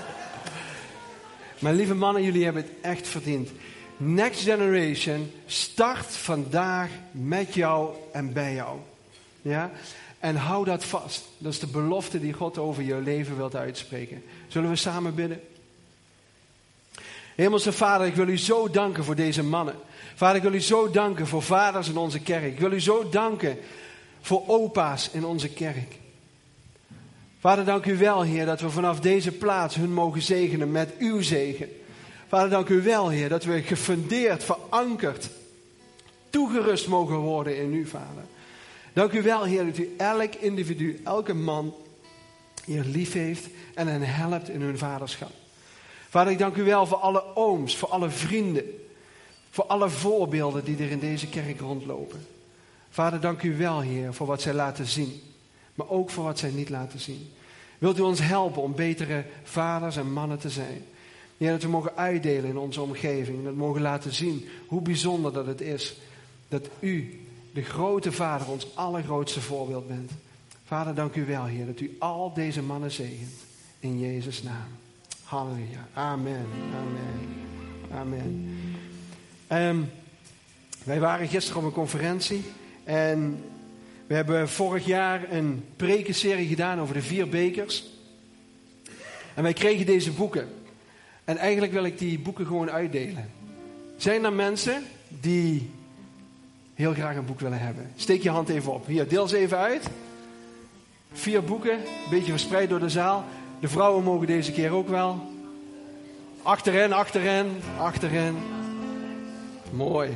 Mijn 1.59 1.75
lieve 1.75 1.95
mannen, 1.95 2.23
jullie 2.23 2.45
hebben 2.45 2.63
het 2.63 2.73
echt 2.81 3.09
verdiend. 3.09 3.51
Next 3.97 4.43
Generation 4.43 5.33
start 5.47 6.07
vandaag 6.07 6.91
met 7.11 7.55
jou 7.55 7.95
en 8.13 8.33
bij 8.33 8.55
jou. 8.55 8.79
Ja? 9.43 9.71
En 10.19 10.37
hou 10.37 10.65
dat 10.65 10.85
vast. 10.85 11.25
Dat 11.39 11.53
is 11.53 11.59
de 11.59 11.67
belofte 11.67 12.21
die 12.21 12.33
God 12.33 12.59
over 12.59 12.83
je 12.83 13.01
leven 13.01 13.37
wilt 13.37 13.57
uitspreken. 13.57 14.23
Zullen 14.49 14.71
we 14.71 14.77
samen 14.77 15.15
bidden? 15.15 15.41
Hemelse 17.35 17.73
Vader, 17.73 18.07
ik 18.07 18.15
wil 18.15 18.29
u 18.29 18.39
zo 18.39 18.71
danken 18.71 19.05
voor 19.05 19.15
deze 19.15 19.43
mannen. 19.43 19.75
Vader, 20.15 20.37
ik 20.37 20.43
wil 20.43 20.55
u 20.55 20.61
zo 20.61 20.91
danken 20.91 21.27
voor 21.27 21.43
vaders 21.43 21.89
in 21.89 21.97
onze 21.97 22.21
kerk. 22.21 22.45
Ik 22.45 22.61
wil 22.61 22.73
u 22.73 22.81
zo 22.81 23.09
danken 23.09 23.59
voor 24.25 24.43
opa's 24.47 25.11
in 25.13 25.25
onze 25.25 25.49
kerk. 25.49 25.99
Vader, 27.41 27.65
dank 27.65 27.85
u 27.85 27.97
wel, 27.97 28.23
Heer, 28.23 28.47
dat 28.47 28.61
we 28.61 28.71
vanaf 28.71 29.01
deze 29.01 29.33
plaats 29.33 29.75
hun 29.75 29.93
mogen 29.93 30.23
zegenen 30.23 30.71
met 30.71 30.95
uw 30.99 31.23
zegen. 31.23 31.69
Vader, 32.29 32.51
dank 32.51 32.69
u 32.69 32.83
wel, 32.83 33.09
Heer, 33.09 33.29
dat 33.29 33.45
we 33.45 33.63
gefundeerd, 33.63 34.45
verankerd, 34.45 35.29
toegerust 36.31 36.89
mogen 36.89 37.17
worden 37.17 37.57
in 37.57 37.75
u, 37.75 37.87
Vader. 37.87 38.25
Dank 38.93 39.13
u 39.13 39.23
wel, 39.23 39.45
Heer, 39.45 39.65
dat 39.65 39.79
u 39.79 39.95
elk 39.97 40.35
individu, 40.35 41.01
elke 41.05 41.35
man, 41.35 41.75
hier 42.65 42.85
lief 42.85 43.13
heeft 43.13 43.49
en 43.75 43.87
hen 43.87 44.03
helpt 44.03 44.49
in 44.49 44.61
hun 44.61 44.79
vaderschap. 44.79 45.33
Vader, 46.09 46.33
ik 46.33 46.39
dank 46.39 46.57
u 46.57 46.63
wel 46.63 46.87
voor 46.87 46.99
alle 46.99 47.25
ooms, 47.35 47.77
voor 47.77 47.89
alle 47.89 48.11
vrienden, 48.11 48.65
voor 49.51 49.65
alle 49.65 49.89
voorbeelden 49.89 50.65
die 50.65 50.77
er 50.77 50.91
in 50.91 50.99
deze 50.99 51.29
kerk 51.29 51.61
rondlopen. 51.61 52.34
Vader, 52.95 53.21
dank 53.21 53.43
u 53.43 53.57
wel, 53.57 53.81
Heer, 53.81 54.15
voor 54.15 54.27
wat 54.27 54.43
zij 54.43 54.53
laten 54.53 54.87
zien. 54.87 55.21
Maar 55.75 55.89
ook 55.89 56.11
voor 56.11 56.25
wat 56.25 56.39
zij 56.39 56.51
niet 56.51 56.69
laten 56.69 57.01
zien. 57.01 57.31
Wilt 57.79 57.99
u 57.99 58.03
ons 58.03 58.21
helpen 58.21 58.63
om 58.63 58.75
betere 58.75 59.25
vaders 59.43 59.97
en 59.97 60.13
mannen 60.13 60.39
te 60.39 60.51
zijn? 60.51 60.85
Heer, 61.37 61.51
dat 61.51 61.63
we 61.63 61.69
mogen 61.69 61.97
uitdelen 61.97 62.51
in 62.51 62.57
onze 62.57 62.81
omgeving. 62.81 63.45
Dat 63.45 63.53
we 63.53 63.59
mogen 63.59 63.81
laten 63.81 64.15
zien 64.15 64.49
hoe 64.67 64.83
bijzonder 64.83 65.33
dat 65.33 65.47
het 65.47 65.61
is. 65.61 65.95
Dat 66.49 66.69
u, 66.81 67.21
de 67.53 67.63
grote 67.63 68.13
vader, 68.13 68.51
ons 68.51 68.77
allergrootste 68.77 69.41
voorbeeld 69.41 69.89
bent. 69.89 70.11
Vader, 70.65 70.95
dank 70.95 71.15
u 71.15 71.27
wel, 71.27 71.45
Heer, 71.45 71.67
dat 71.67 71.81
u 71.81 71.97
al 71.99 72.33
deze 72.35 72.63
mannen 72.63 72.91
zegent. 72.91 73.35
In 73.81 74.01
Jezus' 74.01 74.43
naam. 74.43 74.69
Halleluja. 75.25 75.89
Amen. 75.95 76.47
Amen. 76.75 77.29
Amen. 77.93 78.59
Um, 79.53 79.91
wij 80.85 81.01
waren 81.01 81.29
gisteren 81.29 81.61
op 81.61 81.67
een 81.67 81.73
conferentie. 81.73 82.45
En 82.85 83.45
we 84.07 84.15
hebben 84.15 84.49
vorig 84.49 84.87
jaar 84.87 85.33
een 85.33 85.65
prekenserie 85.77 86.49
gedaan 86.49 86.81
over 86.81 86.95
de 86.95 87.03
vier 87.03 87.29
bekers. 87.29 87.85
En 89.35 89.43
wij 89.43 89.53
kregen 89.53 89.87
deze 89.87 90.13
boeken. 90.13 90.49
En 91.25 91.37
eigenlijk 91.37 91.73
wil 91.73 91.85
ik 91.85 91.99
die 91.99 92.19
boeken 92.19 92.47
gewoon 92.47 92.71
uitdelen. 92.71 93.31
Zijn 93.97 94.25
er 94.25 94.33
mensen 94.33 94.83
die 95.09 95.71
heel 96.75 96.93
graag 96.93 97.17
een 97.17 97.25
boek 97.25 97.41
willen 97.41 97.61
hebben? 97.61 97.91
Steek 97.97 98.23
je 98.23 98.31
hand 98.31 98.49
even 98.49 98.73
op. 98.73 98.87
Hier, 98.87 99.09
deel 99.09 99.29
ze 99.29 99.37
even 99.37 99.59
uit. 99.59 99.89
Vier 101.13 101.45
boeken, 101.45 101.73
een 101.73 102.11
beetje 102.11 102.31
verspreid 102.31 102.69
door 102.69 102.81
de 102.81 102.89
zaal. 102.89 103.25
De 103.61 103.69
vrouwen 103.69 104.05
mogen 104.05 104.27
deze 104.27 104.53
keer 104.53 104.71
ook 104.71 104.89
wel. 104.89 105.33
Achterin, 106.43 106.93
achterin, 106.93 107.47
achterin. 107.79 108.37
Mooi, 109.71 110.11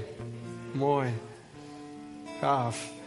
mooi. 0.73 1.09
Gaaf. 2.41 2.98